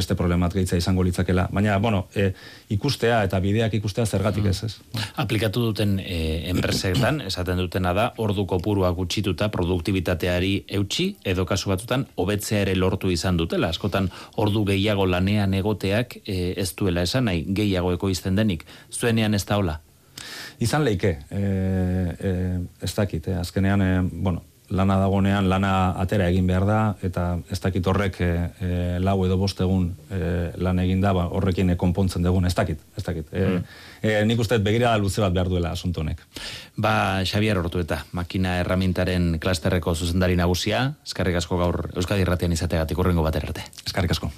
beste 0.00 0.16
problemat 0.18 0.54
gehitza 0.56 0.78
izango 0.80 1.04
litzakela. 1.06 1.46
Baina, 1.52 1.76
bueno, 1.82 2.06
e, 2.16 2.30
ikustea 2.74 3.22
eta 3.28 3.40
bideak 3.44 3.76
ikustea 3.80 4.06
zergatik 4.06 4.48
ez, 4.50 4.56
ez? 4.66 4.72
Aplikatu 5.20 5.66
duten 5.68 5.98
e, 6.00 6.20
enpresetan, 6.52 7.20
esaten 7.30 7.60
dutena 7.60 7.92
da, 7.96 8.08
ordu 8.24 8.46
kopurua 8.50 8.92
gutxituta 8.96 9.50
produktibitateari 9.52 10.54
eutxi, 10.80 11.10
edo 11.24 11.46
kasu 11.48 11.72
batutan, 11.74 12.06
hobetzea 12.20 12.64
ere 12.66 12.76
lortu 12.78 13.12
izan 13.12 13.38
dutela. 13.40 13.70
Askotan, 13.70 14.10
ordu 14.40 14.64
gehiago 14.72 15.06
lanean 15.06 15.54
egoteak 15.58 16.20
e, 16.24 16.40
ez 16.56 16.70
duela 16.78 17.04
esan 17.06 17.28
nahi, 17.30 17.44
gehiago 17.60 17.94
ekoizten 17.96 18.38
denik. 18.38 18.66
Zuenean 18.92 19.36
ez 19.36 19.44
da 19.46 19.60
hola? 19.60 19.80
Izan 20.60 20.84
leike, 20.84 21.14
e, 21.32 21.40
e, 21.40 22.32
ez 22.84 22.92
dakit, 22.96 23.28
e, 23.28 23.36
azkenean, 23.40 23.82
e, 23.82 23.92
bueno, 24.12 24.44
lana 24.70 24.96
dagonean 25.00 25.48
lana 25.50 25.72
atera 26.00 26.28
egin 26.30 26.46
behar 26.46 26.66
da 26.66 26.78
eta 27.02 27.24
ez 27.50 27.58
dakit 27.60 27.86
horrek 27.86 28.20
e, 28.22 28.30
lau 29.02 29.16
edo 29.26 29.36
bost 29.40 29.60
egun 29.60 29.90
e, 30.10 30.20
lan 30.62 30.78
egin 30.82 31.02
da 31.02 31.12
ba, 31.16 31.26
horrekin 31.26 31.74
e, 31.74 31.76
konpontzen 31.80 32.22
dugun. 32.26 32.46
Ez 32.46 32.54
dakit 32.54 32.80
ez 32.96 33.04
dakit. 33.04 33.32
E, 33.32 33.46
mm. 33.46 33.64
e, 34.02 34.14
nik 34.30 34.40
uste 34.40 34.60
begira 34.62 34.94
luze 34.98 35.22
bat 35.22 35.34
behar 35.34 35.50
duela 35.50 35.74
asunto 35.74 36.04
honek. 36.04 36.22
Ba 36.76 36.94
Xavier 37.26 37.58
Hortu 37.58 37.82
eta 37.82 38.04
makina 38.12 38.58
erramintaren 38.62 39.36
klasterreko 39.42 39.94
zuzendari 39.94 40.38
nagusia. 40.38 40.86
Eskarrik 41.06 41.42
asko 41.42 41.58
gaur 41.60 41.82
Euskadi 41.96 42.26
Irratian 42.26 42.54
izategatik 42.54 42.98
urrengo 42.98 43.26
batera 43.26 43.50
arte. 43.50 43.66
Eskarrik 43.86 44.14
asko 44.16 44.30